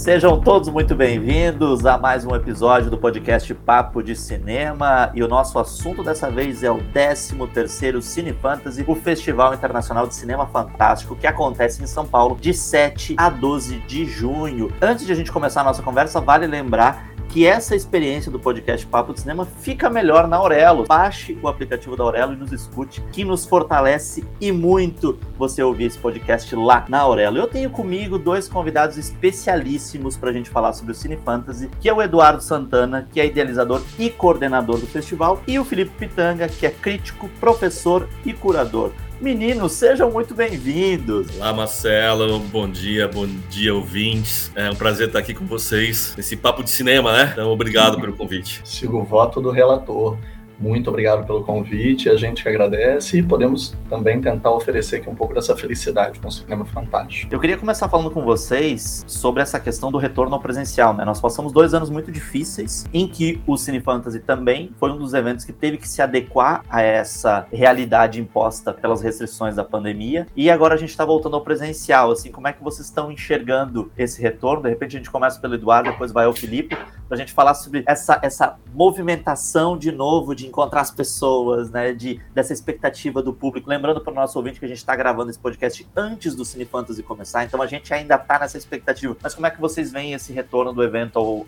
Sejam 0.00 0.40
todos 0.40 0.70
muito 0.70 0.94
bem-vindos 0.94 1.84
a 1.84 1.98
mais 1.98 2.24
um 2.24 2.34
episódio 2.34 2.90
do 2.90 2.96
podcast 2.96 3.52
Papo 3.52 4.02
de 4.02 4.16
Cinema. 4.16 5.12
E 5.14 5.22
o 5.22 5.28
nosso 5.28 5.58
assunto 5.58 6.02
dessa 6.02 6.30
vez 6.30 6.62
é 6.62 6.70
o 6.70 6.78
13º 6.78 8.00
Cine 8.00 8.32
Fantasy, 8.32 8.82
o 8.86 8.94
Festival 8.94 9.52
Internacional 9.52 10.06
de 10.06 10.14
Cinema 10.14 10.46
Fantástico, 10.46 11.14
que 11.14 11.26
acontece 11.26 11.82
em 11.82 11.86
São 11.86 12.06
Paulo 12.06 12.38
de 12.40 12.54
7 12.54 13.14
a 13.18 13.28
12 13.28 13.80
de 13.80 14.06
junho. 14.06 14.72
Antes 14.80 15.04
de 15.04 15.12
a 15.12 15.14
gente 15.14 15.30
começar 15.30 15.60
a 15.60 15.64
nossa 15.64 15.82
conversa, 15.82 16.18
vale 16.18 16.46
lembrar 16.46 17.09
que 17.30 17.46
essa 17.46 17.76
experiência 17.76 18.30
do 18.30 18.40
podcast 18.40 18.84
Papo 18.86 19.14
de 19.14 19.20
Cinema 19.20 19.46
fica 19.46 19.88
melhor 19.88 20.26
na 20.26 20.36
Aurelo. 20.36 20.84
Baixe 20.86 21.38
o 21.40 21.46
aplicativo 21.46 21.96
da 21.96 22.02
Aurelo 22.02 22.32
e 22.32 22.36
nos 22.36 22.52
escute, 22.52 23.00
que 23.12 23.24
nos 23.24 23.46
fortalece 23.46 24.24
e 24.40 24.50
muito 24.50 25.16
você 25.38 25.62
ouvir 25.62 25.84
esse 25.84 25.98
podcast 25.98 26.54
lá 26.56 26.84
na 26.88 26.98
Aurelo. 26.98 27.38
Eu 27.38 27.46
tenho 27.46 27.70
comigo 27.70 28.18
dois 28.18 28.48
convidados 28.48 28.96
especialíssimos 28.96 30.16
para 30.16 30.30
a 30.30 30.32
gente 30.32 30.50
falar 30.50 30.72
sobre 30.72 30.90
o 30.90 30.94
Cine 30.94 31.16
Fantasy, 31.16 31.70
que 31.80 31.88
é 31.88 31.94
o 31.94 32.02
Eduardo 32.02 32.42
Santana, 32.42 33.08
que 33.12 33.20
é 33.20 33.26
idealizador 33.26 33.80
e 33.96 34.10
coordenador 34.10 34.78
do 34.78 34.86
festival, 34.86 35.40
e 35.46 35.56
o 35.58 35.64
Felipe 35.64 35.92
Pitanga, 35.98 36.48
que 36.48 36.66
é 36.66 36.70
crítico, 36.70 37.28
professor 37.40 38.08
e 38.24 38.32
curador. 38.32 38.90
Meninos, 39.20 39.72
sejam 39.72 40.10
muito 40.10 40.34
bem-vindos. 40.34 41.36
Olá, 41.36 41.52
Marcelo. 41.52 42.38
Bom 42.38 42.66
dia, 42.66 43.06
bom 43.06 43.26
dia, 43.50 43.74
ouvintes. 43.74 44.50
É 44.54 44.70
um 44.70 44.74
prazer 44.74 45.08
estar 45.08 45.18
aqui 45.18 45.34
com 45.34 45.44
vocês 45.44 46.14
nesse 46.16 46.34
papo 46.34 46.64
de 46.64 46.70
cinema, 46.70 47.12
né? 47.12 47.28
Então, 47.30 47.50
obrigado 47.50 48.00
pelo 48.00 48.14
convite. 48.14 48.62
Sigo 48.64 48.98
o 48.98 49.04
voto 49.04 49.38
do 49.38 49.50
relator. 49.50 50.16
Muito 50.60 50.90
obrigado 50.90 51.26
pelo 51.26 51.42
convite, 51.42 52.10
a 52.10 52.16
gente 52.16 52.46
agradece 52.46 53.18
e 53.18 53.22
podemos 53.22 53.74
também 53.88 54.20
tentar 54.20 54.50
oferecer 54.50 54.96
aqui 54.96 55.08
um 55.08 55.14
pouco 55.14 55.32
dessa 55.32 55.56
felicidade 55.56 56.20
com 56.20 56.28
o 56.28 56.30
cinema 56.30 56.66
fantástico. 56.66 57.32
Eu 57.32 57.40
queria 57.40 57.56
começar 57.56 57.88
falando 57.88 58.10
com 58.10 58.22
vocês 58.22 59.02
sobre 59.06 59.40
essa 59.40 59.58
questão 59.58 59.90
do 59.90 59.96
retorno 59.96 60.34
ao 60.34 60.40
presencial, 60.40 60.92
né? 60.92 61.02
Nós 61.02 61.18
passamos 61.18 61.50
dois 61.50 61.72
anos 61.72 61.88
muito 61.88 62.12
difíceis 62.12 62.84
em 62.92 63.08
que 63.08 63.40
o 63.46 63.56
Cine 63.56 63.80
Fantasy 63.80 64.20
também 64.20 64.70
foi 64.78 64.90
um 64.90 64.98
dos 64.98 65.14
eventos 65.14 65.46
que 65.46 65.52
teve 65.52 65.78
que 65.78 65.88
se 65.88 66.02
adequar 66.02 66.62
a 66.68 66.82
essa 66.82 67.46
realidade 67.50 68.20
imposta 68.20 68.70
pelas 68.74 69.00
restrições 69.00 69.56
da 69.56 69.64
pandemia 69.64 70.26
e 70.36 70.50
agora 70.50 70.74
a 70.74 70.78
gente 70.78 70.90
está 70.90 71.06
voltando 71.06 71.36
ao 71.36 71.40
presencial. 71.40 72.10
Assim, 72.10 72.30
como 72.30 72.48
é 72.48 72.52
que 72.52 72.62
vocês 72.62 72.86
estão 72.86 73.10
enxergando 73.10 73.90
esse 73.96 74.20
retorno? 74.20 74.64
De 74.64 74.68
repente 74.68 74.96
a 74.96 74.98
gente 74.98 75.10
começa 75.10 75.40
pelo 75.40 75.54
Eduardo, 75.54 75.90
depois 75.90 76.12
vai 76.12 76.26
ao 76.26 76.34
Felipe, 76.34 76.76
para 77.08 77.16
a 77.16 77.16
gente 77.16 77.32
falar 77.32 77.54
sobre 77.54 77.82
essa, 77.86 78.20
essa 78.22 78.58
movimentação 78.74 79.78
de 79.78 79.90
novo 79.90 80.34
de 80.34 80.49
encontrar 80.50 80.80
as 80.80 80.90
pessoas, 80.90 81.70
né? 81.70 81.92
De, 81.92 82.20
dessa 82.34 82.52
expectativa 82.52 83.22
do 83.22 83.32
público. 83.32 83.70
Lembrando 83.70 84.00
para 84.00 84.12
o 84.12 84.14
nosso 84.14 84.38
ouvinte 84.38 84.58
que 84.58 84.66
a 84.66 84.68
gente 84.68 84.78
está 84.78 84.94
gravando 84.94 85.30
esse 85.30 85.38
podcast 85.38 85.86
antes 85.96 86.34
do 86.34 86.44
Cine 86.44 86.64
Fantasy 86.64 87.02
começar, 87.02 87.44
então 87.44 87.62
a 87.62 87.66
gente 87.66 87.92
ainda 87.94 88.16
está 88.16 88.38
nessa 88.38 88.58
expectativa. 88.58 89.16
Mas 89.22 89.34
como 89.34 89.46
é 89.46 89.50
que 89.50 89.60
vocês 89.60 89.90
veem 89.90 90.12
esse 90.12 90.32
retorno 90.32 90.72
do 90.72 90.82
evento 90.82 91.18
ao, 91.18 91.46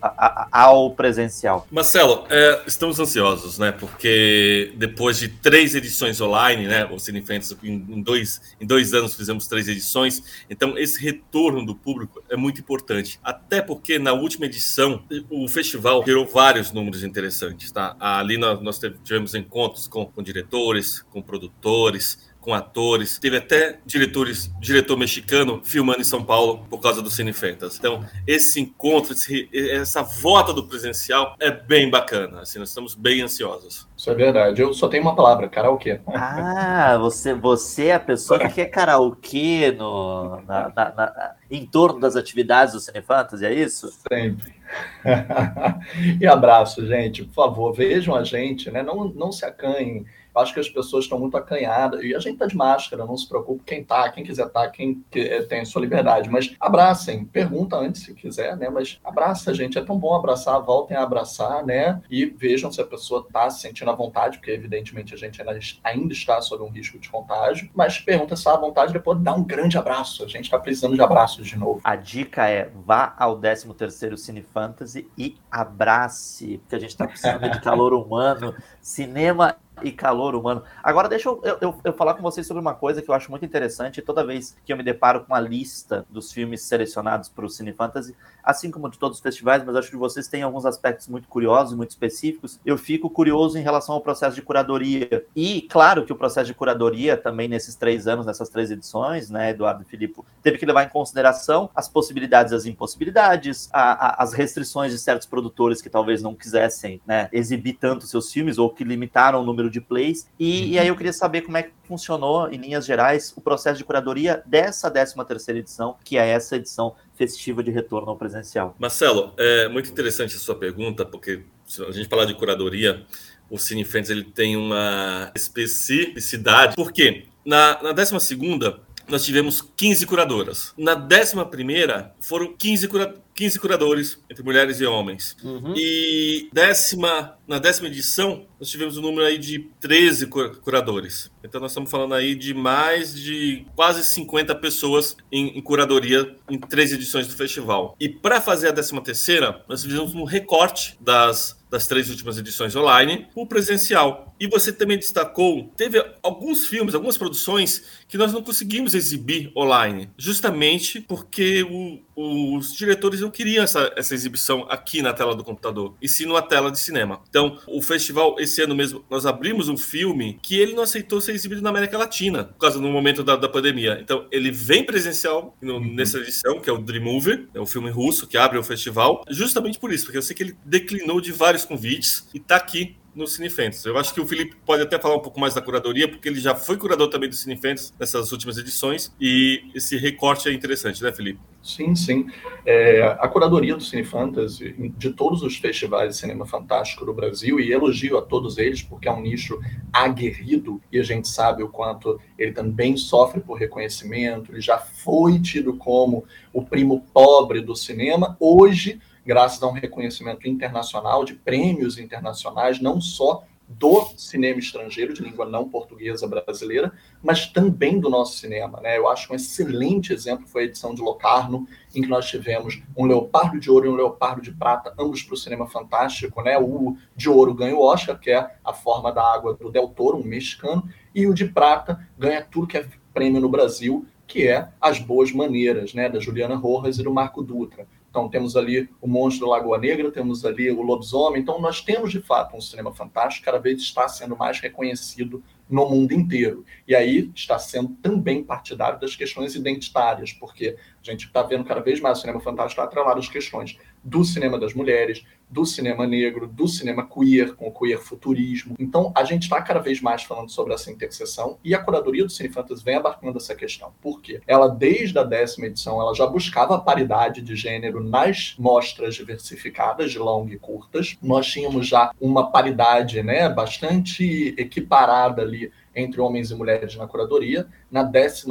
ao, 0.51 0.91
presencial? 0.93 1.67
Marcelo, 1.71 2.25
é, 2.31 2.63
estamos 2.67 2.99
ansiosos, 2.99 3.59
né? 3.59 3.73
Porque 3.73 4.73
depois 4.77 5.19
de 5.19 5.29
três 5.29 5.75
edições 5.75 6.21
online, 6.21 6.67
né? 6.67 6.87
O 6.87 6.99
Cine 6.99 7.21
Fantasy, 7.21 7.57
em, 7.63 8.03
dois, 8.03 8.41
em 8.61 8.67
dois 8.67 8.95
anos 8.95 9.15
fizemos 9.15 9.47
três 9.47 9.69
edições, 9.69 10.45
então 10.49 10.79
esse 10.79 11.01
retorno 11.01 11.65
do 11.67 11.75
público 11.75 12.23
é 12.31 12.37
muito 12.37 12.61
importante. 12.61 13.19
Até 13.23 13.61
porque 13.61 13.99
na 13.99 14.13
última 14.13 14.47
edição, 14.47 15.03
o 15.29 15.49
festival 15.49 16.05
gerou 16.05 16.27
vários 16.27 16.73
números 16.73 17.03
interessantes, 17.03 17.71
tá? 17.71 17.97
Ali 17.99 18.39
nós, 18.39 18.61
nós 18.63 18.79
tivemos 19.05 19.35
encontros 19.35 19.87
com, 19.87 20.07
com 20.07 20.23
diretores, 20.23 21.03
com 21.03 21.23
produtores, 21.23 22.33
com 22.43 22.53
atores. 22.53 23.19
Teve 23.19 23.39
até 23.39 23.79
diretores, 23.87 24.53
diretor 24.61 24.99
mexicano 24.99 25.63
filmando 25.65 26.01
em 26.01 26.05
São 26.05 26.23
Paulo 26.23 26.67
por 26.69 26.81
causa 26.81 27.01
do 27.01 27.09
Cine 27.09 27.33
Fantasy. 27.33 27.79
Então, 27.79 28.05
esse 28.27 28.61
encontro, 28.61 29.13
esse, 29.13 29.49
essa 29.53 30.03
volta 30.03 30.53
do 30.53 30.67
presencial 30.67 31.37
é 31.41 31.51
bem 31.51 31.89
bacana. 31.89 32.41
Assim, 32.41 32.59
nós 32.59 32.69
estamos 32.69 32.95
bem 32.95 33.23
ansiosos. 33.23 33.89
Isso 33.97 34.11
é 34.11 34.15
verdade. 34.15 34.61
Eu 34.61 34.75
só 34.75 34.89
tenho 34.89 35.05
uma 35.05 35.15
palavra, 35.15 35.49
karaokê. 35.49 36.01
Ah, 36.09 36.99
você, 36.99 37.33
você 37.33 37.87
é 37.87 37.95
a 37.95 38.01
pessoa 38.01 38.41
que 38.41 38.49
quer 38.49 38.67
karaokê 38.67 39.73
no, 39.79 40.43
na, 40.43 40.73
na, 40.75 40.93
na, 40.95 41.35
em 41.49 41.65
torno 41.65 42.01
das 42.01 42.17
atividades 42.17 42.75
do 42.75 42.81
Cine 42.81 43.03
Fantasy, 43.03 43.47
é 43.47 43.55
isso? 43.55 43.93
Sempre. 44.09 44.62
e 46.21 46.27
abraço, 46.27 46.87
gente. 46.87 47.25
Por 47.25 47.35
favor, 47.35 47.73
vejam 47.73 48.15
a 48.15 48.25
gente, 48.25 48.71
né? 48.71 48.83
Não, 48.83 49.05
não 49.05 49.33
se 49.33 49.45
acanhem 49.45 50.05
eu 50.35 50.41
acho 50.41 50.55
que 50.55 50.61
as 50.61 50.69
pessoas 50.69 51.05
estão 51.05 51.19
muito 51.19 51.37
acanhadas. 51.37 52.03
E 52.03 52.15
a 52.15 52.19
gente 52.19 52.35
está 52.35 52.47
de 52.47 52.57
máscara, 52.57 53.05
não 53.05 53.17
se 53.17 53.29
preocupe. 53.29 53.63
Quem 53.65 53.81
está, 53.81 54.09
quem 54.11 54.25
quiser 54.25 54.49
tá, 54.49 54.69
quem 54.69 55.05
eh, 55.15 55.43
tem 55.43 55.61
a 55.61 55.65
sua 55.65 55.83
liberdade. 55.83 56.29
Mas 56.31 56.55
abracem, 56.59 57.25
pergunta 57.25 57.77
antes 57.77 58.03
se 58.03 58.15
quiser, 58.15 58.57
né? 58.57 58.69
Mas 58.71 58.99
abraça, 59.05 59.53
gente. 59.55 59.79
É 59.79 59.85
tão 59.85 59.99
bom 59.99 60.15
abraçar, 60.15 60.61
voltem 60.61 60.97
a 60.97 61.03
abraçar, 61.03 61.65
né? 61.65 62.01
E 62.11 62.27
vejam 62.27 62.73
se 62.73 62.81
a 62.81 62.87
pessoa 62.87 63.25
está 63.27 63.51
se 63.51 63.61
sentindo 63.61 63.91
à 63.91 63.95
vontade, 63.95 64.39
porque 64.39 64.51
evidentemente 64.51 65.15
a 65.15 65.17
gente 65.17 65.43
ainda 65.85 66.13
está 66.13 66.41
sob 66.41 66.63
um 66.63 66.71
risco 66.71 66.99
de 66.99 67.09
contágio. 67.09 67.69
Mas 67.75 67.99
pergunta 67.99 68.35
se 68.35 68.41
está 68.41 68.55
à 68.55 68.57
vontade, 68.57 68.93
depois 68.93 69.21
dá 69.21 69.35
um 69.35 69.45
grande 69.45 69.77
abraço. 69.77 70.25
A 70.25 70.29
gente 70.29 70.45
está 70.45 70.59
precisando 70.59 70.95
de 70.95 71.03
abraços 71.03 71.47
de 71.47 71.59
novo. 71.59 71.81
A 71.85 71.97
dica 71.97 72.49
é 72.49 72.71
vá 72.85 73.15
ao 73.19 73.39
13º 73.39 74.17
Cine 74.17 74.43
Fantasy 74.43 75.09
e 75.17 75.37
abrace, 75.51 76.59
porque 76.59 76.77
a 76.77 76.79
gente 76.79 76.91
está 76.91 77.07
precisando 77.07 77.51
de 77.51 77.61
calor 77.61 77.93
humano. 77.93 78.55
Cinema 78.81 79.57
e 79.85 79.93
calor 79.93 80.35
humano. 80.35 80.63
Agora, 80.83 81.09
deixa 81.09 81.29
eu, 81.29 81.41
eu, 81.61 81.75
eu, 81.85 81.93
falar 81.93 82.15
com 82.15 82.23
vocês 82.23 82.47
sobre 82.47 82.61
uma 82.61 82.75
coisa 82.75 83.03
que 83.03 83.09
eu 83.09 83.15
acho 83.15 83.31
muito 83.31 83.45
interessante. 83.45 84.03
Toda 84.03 84.25
vez 84.25 84.57
que 84.65 84.73
eu 84.73 84.77
me 84.77 84.83
deparo 84.83 85.25
com 85.25 85.35
a 85.35 85.41
lista 85.41 86.07
dos 86.11 86.33
filmes 86.33 86.63
selecionados 86.63 87.29
para 87.29 87.45
o 87.45 87.49
Cine 87.49 87.73
Fantasy, 87.73 88.15
assim 88.43 88.71
como 88.71 88.91
de 88.91 88.99
todos 88.99 89.19
os 89.19 89.23
festivais, 89.23 89.65
mas 89.65 89.77
acho 89.77 89.91
que 89.91 89.97
vocês 89.97 90.29
têm 90.29 90.43
alguns 90.43 90.67
aspectos 90.67 91.09
muito 91.09 91.29
curiosos, 91.29 91.77
muito 91.77 91.91
específicos. 91.91 92.61
Eu 92.65 92.77
fico 92.77 93.09
curioso 93.09 93.59
em 93.59 93.63
relação 93.63 93.95
ao 93.95 94.01
processo 94.01 94.35
de 94.35 94.43
curadoria. 94.43 95.25
E, 95.35 95.63
claro, 95.63 96.05
que 96.05 96.13
o 96.13 96.17
processo 96.17 96.47
de 96.47 96.55
curadoria 96.55 97.17
também 97.17 97.49
nesses 97.49 97.75
três 97.75 98.07
anos, 98.07 98.27
nessas 98.27 98.49
três 98.49 98.71
edições, 98.71 99.31
né, 99.31 99.51
Eduardo 99.51 99.83
e 99.83 99.85
Filipe, 99.85 100.21
teve 100.43 100.59
que 100.59 100.67
levar 100.67 100.85
em 100.85 100.89
consideração 100.89 101.71
as 101.75 101.89
possibilidades 101.89 102.53
e 102.53 102.57
as 102.57 102.67
impossibilidades, 102.67 103.69
a, 103.73 103.93
a, 103.93 104.23
as 104.23 104.33
restrições 104.33 104.93
de 104.93 104.99
certos 104.99 105.27
produtores 105.27 105.81
que 105.81 105.91
talvez 105.91 106.23
não 106.23 106.35
quisessem 106.35 107.01
né, 107.07 107.29
exibir 107.33 107.75
tanto 107.75 108.07
seus 108.07 108.33
filmes 108.33 108.59
ou 108.59 108.71
que 108.71 108.85
limitaram 108.85 109.41
o 109.41 109.45
número 109.45 109.71
de 109.73 109.81
plays. 109.81 110.27
E, 110.39 110.61
uhum. 110.61 110.67
e 110.69 110.79
aí 110.79 110.89
eu 110.89 110.97
queria 110.97 111.13
saber 111.13 111.43
como 111.43 111.57
é 111.57 111.65
que 111.65 111.73
funcionou, 111.85 112.49
em 112.51 112.57
linhas 112.57 112.87
gerais, 112.87 113.33
o 113.37 113.41
processo 113.41 113.79
de 113.79 113.85
curadoria 113.85 114.43
dessa 114.47 114.91
13 114.91 115.15
terceira 115.27 115.59
edição, 115.59 115.97
que 116.05 116.17
é 116.17 116.29
essa 116.29 116.57
edição 116.57 116.95
festiva 117.17 117.63
de 117.63 117.71
retorno 117.71 118.11
ao 118.11 118.17
presencial. 118.17 118.75
Marcelo, 118.79 119.33
é 119.37 119.69
muito 119.69 119.91
interessante 119.91 120.37
a 120.37 120.39
sua 120.39 120.55
pergunta, 120.55 121.05
porque 121.05 121.43
se 121.67 121.83
a 121.83 121.91
gente 121.91 122.09
falar 122.09 122.25
de 122.25 122.35
curadoria, 122.35 123.05
o 123.51 123.59
Cine 123.59 123.85
Friends 123.85 124.11
ele 124.11 124.25
tem 124.25 124.57
uma 124.57 125.31
especificidade. 125.35 126.75
Por 126.75 126.93
quê? 126.93 127.27
Na, 127.45 127.83
na 127.83 127.93
12 127.93 128.21
segunda 128.21 128.81
nós 129.09 129.25
tivemos 129.25 129.61
15 129.77 130.07
curadoras. 130.07 130.73
Na 130.77 130.95
11 130.95 131.45
primeira 131.51 132.15
foram 132.21 132.55
15 132.57 132.89
curadoras 132.89 133.22
15 133.35 133.59
curadores, 133.59 134.19
entre 134.31 134.43
mulheres 134.43 134.81
e 134.81 134.87
homens. 134.87 135.37
Uhum. 135.43 135.75
E 135.77 136.49
décima, 136.53 137.37
na 137.47 137.59
décima 137.59 137.89
edição, 137.89 138.47
nós 138.59 138.69
tivemos 138.69 138.97
um 138.97 139.03
número 139.03 139.27
aí 139.27 139.39
de 139.39 139.71
13 139.81 140.27
curadores. 140.27 141.31
Então 141.43 141.61
nós 141.61 141.73
estamos 141.73 141.91
falando 141.91 142.15
aí 142.15 142.35
de 142.35 142.55
mais 142.55 143.15
de 143.15 143.67
quase 143.75 144.05
50 144.05 144.55
pessoas 144.57 145.17
em, 145.31 145.59
em 145.59 145.61
curadoria 145.61 146.37
em 146.49 146.59
três 146.59 146.93
edições 146.93 147.27
do 147.27 147.35
festival. 147.35 147.97
E 147.99 148.09
para 148.09 148.41
fazer 148.41 148.69
a 148.69 148.73
décima 148.73 149.03
terceira, 149.03 149.65
nós 149.69 149.83
fizemos 149.83 150.15
um 150.15 150.25
recorte 150.25 150.97
das 151.01 151.62
das 151.73 151.87
três 151.87 152.11
últimas 152.11 152.37
edições 152.37 152.77
online, 152.77 153.27
o 153.35 153.47
presencial. 153.47 154.37
E 154.39 154.47
você 154.47 154.71
também 154.73 154.99
destacou, 154.99 155.73
teve 155.75 156.05
alguns 156.23 156.67
filmes, 156.67 156.95
algumas 156.95 157.17
produções 157.17 157.85
que 158.07 158.19
nós 158.19 158.33
não 158.33 158.43
conseguimos 158.43 158.95
exibir 158.95 159.51
online, 159.57 160.11
justamente 160.19 161.01
porque 161.01 161.63
o, 161.63 162.01
os 162.15 162.75
diretores 162.75 163.21
não 163.21 163.31
queriam 163.31 163.65
essa, 163.65 163.91
essa 163.97 164.15
exibição 164.15 164.67
aqui 164.69 165.01
na 165.01 165.13
tela 165.13 165.35
do 165.35 165.45
computador, 165.45 165.95
e 166.03 166.09
sim 166.09 166.27
numa 166.27 166.43
tela 166.43 166.71
de 166.71 166.79
cinema. 166.79 167.23
Então, 167.29 167.59
o 167.67 167.81
festival, 167.81 168.37
esse 168.39 168.61
ano 168.61 168.75
mesmo, 168.75 169.05
nós 169.09 169.25
abrimos 169.25 169.69
um 169.69 169.77
filme 169.77 170.39
que 170.43 170.59
ele 170.59 170.75
não 170.75 170.83
aceitou 170.83 171.21
ser 171.21 171.33
exibido 171.33 171.63
na 171.63 171.71
América 171.71 171.97
Latina, 171.97 172.45
por 172.45 172.59
causa 172.59 172.79
do 172.79 172.89
momento 172.89 173.23
da, 173.23 173.37
da 173.37 173.49
pandemia. 173.49 173.99
Então, 174.03 174.27
ele 174.31 174.51
vem 174.51 174.85
presencial 174.85 175.57
no, 175.63 175.75
uhum. 175.75 175.95
nessa 175.95 176.19
edição, 176.19 176.61
que 176.61 176.69
é 176.69 176.73
o 176.73 176.79
Dream 176.79 177.05
Movie, 177.05 177.49
é 177.55 177.61
o 177.61 177.67
filme 177.67 177.91
russo 177.91 178.27
que 178.27 178.37
abre 178.37 178.59
o 178.59 178.65
festival, 178.65 179.25
justamente 179.31 179.79
por 179.79 179.93
isso, 179.93 180.05
porque 180.05 180.19
eu 180.19 180.23
sei 180.23 180.37
que 180.37 180.43
ele 180.43 180.57
declinou 180.65 181.21
de 181.21 181.33
vários 181.33 181.62
convites 181.65 182.29
e 182.35 182.39
está 182.39 182.57
aqui 182.57 182.97
no 183.15 183.27
Cinefentes. 183.27 183.85
Eu 183.85 183.99
acho 183.99 184.15
que 184.15 184.21
o 184.21 184.27
Felipe 184.27 184.57
pode 184.65 184.83
até 184.83 184.99
falar 184.99 185.17
um 185.17 185.21
pouco 185.21 185.39
mais 185.39 185.55
da 185.55 185.61
curadoria, 185.61 186.09
porque 186.09 186.29
ele 186.29 186.41
já 186.41 186.55
foi 186.55 186.77
curador 186.79 187.09
também 187.09 187.29
do 187.29 187.35
Cinefentes 187.35 187.93
nessas 187.99 188.33
últimas 188.33 188.57
edições, 188.57 189.15
e 189.21 189.71
esse 189.75 189.97
recorte 189.99 190.49
é 190.49 190.53
interessante, 190.53 191.03
né, 191.03 191.13
Felipe? 191.13 191.39
Sim, 191.63 191.95
sim. 191.95 192.27
É, 192.67 193.03
a 193.21 193.29
curadoria 193.29 193.77
do 193.77 193.83
Cine 193.83 194.03
Fantasy, 194.03 194.75
de 194.97 195.11
todos 195.11 195.43
os 195.43 195.57
festivais 195.57 196.09
de 196.09 196.17
cinema 196.17 196.45
fantástico 196.45 197.05
do 197.05 197.13
Brasil, 197.13 197.61
e 197.61 197.73
elogio 197.73 198.19
a 198.19 198.23
todos 198.23 198.59
eles, 198.59 198.83
porque 198.83 199.07
é 199.07 199.13
um 199.13 199.21
nicho 199.21 199.61
aguerrido, 199.93 200.81
e 200.91 200.99
a 200.99 201.03
gente 201.03 201.29
sabe 201.29 201.63
o 201.63 201.69
quanto 201.69 202.19
ele 202.39 202.53
também 202.53 202.97
sofre 202.97 203.41
por 203.41 203.59
reconhecimento, 203.59 204.51
ele 204.51 204.61
já 204.61 204.79
foi 204.79 205.39
tido 205.39 205.75
como 205.75 206.25
o 206.53 206.65
primo 206.65 207.07
pobre 207.13 207.61
do 207.61 207.77
cinema, 207.77 208.37
hoje 208.41 209.01
graças 209.25 209.63
a 209.63 209.67
um 209.67 209.73
reconhecimento 209.73 210.49
internacional, 210.49 211.25
de 211.25 211.35
prêmios 211.35 211.99
internacionais, 211.99 212.81
não 212.81 213.01
só 213.01 213.45
do 213.79 214.07
cinema 214.17 214.59
estrangeiro, 214.59 215.15
de 215.15 215.23
língua 215.23 215.47
não 215.47 215.69
portuguesa 215.69 216.27
brasileira, 216.27 216.93
mas 217.23 217.47
também 217.47 217.99
do 217.99 218.11
nosso 218.11 218.37
cinema. 218.37 218.81
Né? 218.81 218.99
Eu 218.99 219.09
acho 219.09 219.33
um 219.33 219.37
excelente 219.37 220.13
exemplo 220.13 220.47
foi 220.47 220.63
a 220.63 220.67
edição 220.67 220.95
de 220.95 221.01
Locarno, 221.01 221.67
em 221.95 222.03
que 222.03 222.09
nós 222.09 222.29
tivemos 222.29 222.83
um 222.97 223.07
Leopardo 223.07 223.59
de 223.59 223.71
Ouro 223.71 223.87
e 223.87 223.89
um 223.89 223.95
Leopardo 223.95 224.43
de 224.43 224.53
Prata, 224.53 224.95
ambos 224.99 225.23
para 225.23 225.35
o 225.35 225.39
cinema 225.39 225.67
fantástico. 225.67 226.43
Né? 226.43 226.59
O 226.59 226.97
de 227.17 227.29
Ouro 227.29 227.55
ganha 227.55 227.75
o 227.75 227.83
Oscar, 227.83 228.19
que 228.19 228.31
é 228.31 228.57
a 228.65 228.73
forma 228.73 229.13
da 229.13 229.23
água 229.23 229.55
do 229.55 229.71
Del 229.71 229.89
Toro, 229.89 230.19
um 230.19 230.25
mexicano, 230.25 230.89
e 231.15 231.27
o 231.27 231.35
de 231.35 231.47
Prata 231.47 232.07
ganha 232.19 232.43
tudo 232.43 232.67
que 232.67 232.77
é 232.77 232.87
prêmio 233.15 233.41
no 233.41 233.49
Brasil, 233.49 234.07
que 234.27 234.49
é 234.49 234.69
As 234.81 234.99
Boas 234.99 235.33
Maneiras, 235.33 235.95
né? 235.95 236.09
da 236.09 236.19
Juliana 236.19 236.57
Rojas 236.57 236.99
e 236.99 237.03
do 237.03 237.13
Marco 237.13 237.43
Dutra. 237.43 237.87
Então, 238.13 238.29
temos 238.29 238.59
ali 238.59 238.91
o 239.01 239.09
Monstro 239.09 239.47
da 239.47 239.53
Lagoa 239.53 239.79
Negra, 239.79 240.11
temos 240.11 240.45
ali 240.45 240.71
o 240.71 240.83
Lobisomem. 240.83 241.41
Então, 241.41 241.59
nós 241.59 241.81
temos, 241.81 242.13
de 242.13 242.21
fato, 242.21 242.55
um 242.55 242.61
cinema 242.61 242.93
fantástico, 242.93 243.47
cada 243.47 243.59
vez 243.59 243.81
está 243.81 244.07
sendo 244.07 244.37
mais 244.37 244.61
reconhecido 244.61 245.43
no 245.67 245.89
mundo 245.89 246.13
inteiro. 246.13 246.63
E 246.87 246.95
aí 246.95 247.33
está 247.35 247.59
sendo 247.59 247.89
também 248.03 248.45
partidário 248.45 249.01
das 249.01 249.17
questões 249.17 249.55
identitárias, 249.55 250.31
porque 250.31 250.77
a 251.03 251.11
gente 251.11 251.25
está 251.25 251.43
vendo 251.43 251.65
cada 251.65 251.81
vez 251.81 252.01
mais 252.01 252.19
o 252.19 252.21
cinema 252.21 252.39
fantástico 252.39 252.83
atrelado 252.83 253.19
às 253.19 253.31
questões 253.31 253.79
do 254.03 254.25
cinema 254.25 254.59
das 254.59 254.75
mulheres, 254.75 255.25
do 255.49 255.67
cinema 255.67 256.07
negro, 256.07 256.47
do 256.47 256.67
cinema 256.67 257.07
queer, 257.07 257.55
com 257.55 257.69
o 257.69 257.73
queer 257.73 257.99
futurismo. 257.99 258.75
Então, 258.79 259.13
a 259.15 259.23
gente 259.23 259.43
está 259.43 259.61
cada 259.61 259.81
vez 259.81 260.01
mais 260.01 260.23
falando 260.23 260.51
sobre 260.51 260.73
essa 260.73 260.91
interseção 260.91 261.59
e 261.63 261.75
a 261.75 261.79
curadoria 261.79 262.25
do 262.25 262.31
Cine 262.31 262.49
Fantasy 262.49 262.83
vem 262.83 262.97
abarcando 262.97 263.37
essa 263.37 263.55
questão. 263.55 263.93
Por 264.01 264.23
quê? 264.23 264.41
Ela, 264.47 264.69
desde 264.69 265.19
a 265.19 265.23
décima 265.23 265.67
edição, 265.67 266.01
ela 266.01 266.15
já 266.15 266.27
buscava 266.27 266.77
a 266.77 266.81
paridade 266.81 267.43
de 267.43 267.55
gênero 267.55 268.03
nas 268.03 268.55
mostras 268.59 269.15
diversificadas 269.15 270.11
de 270.11 270.19
long 270.19 270.49
e 270.49 270.59
curtas. 270.59 271.19
Nós 271.23 271.47
tínhamos 271.47 271.87
já 271.87 272.13
uma 272.19 272.51
paridade 272.51 273.23
né, 273.23 273.49
bastante 273.49 274.55
equiparada 274.57 275.43
ali 275.43 275.71
entre 275.95 276.21
homens 276.21 276.51
e 276.51 276.55
mulheres 276.55 276.97
na 276.97 277.07
curadoria. 277.07 277.67
Na 277.91 278.03
12 278.03 278.47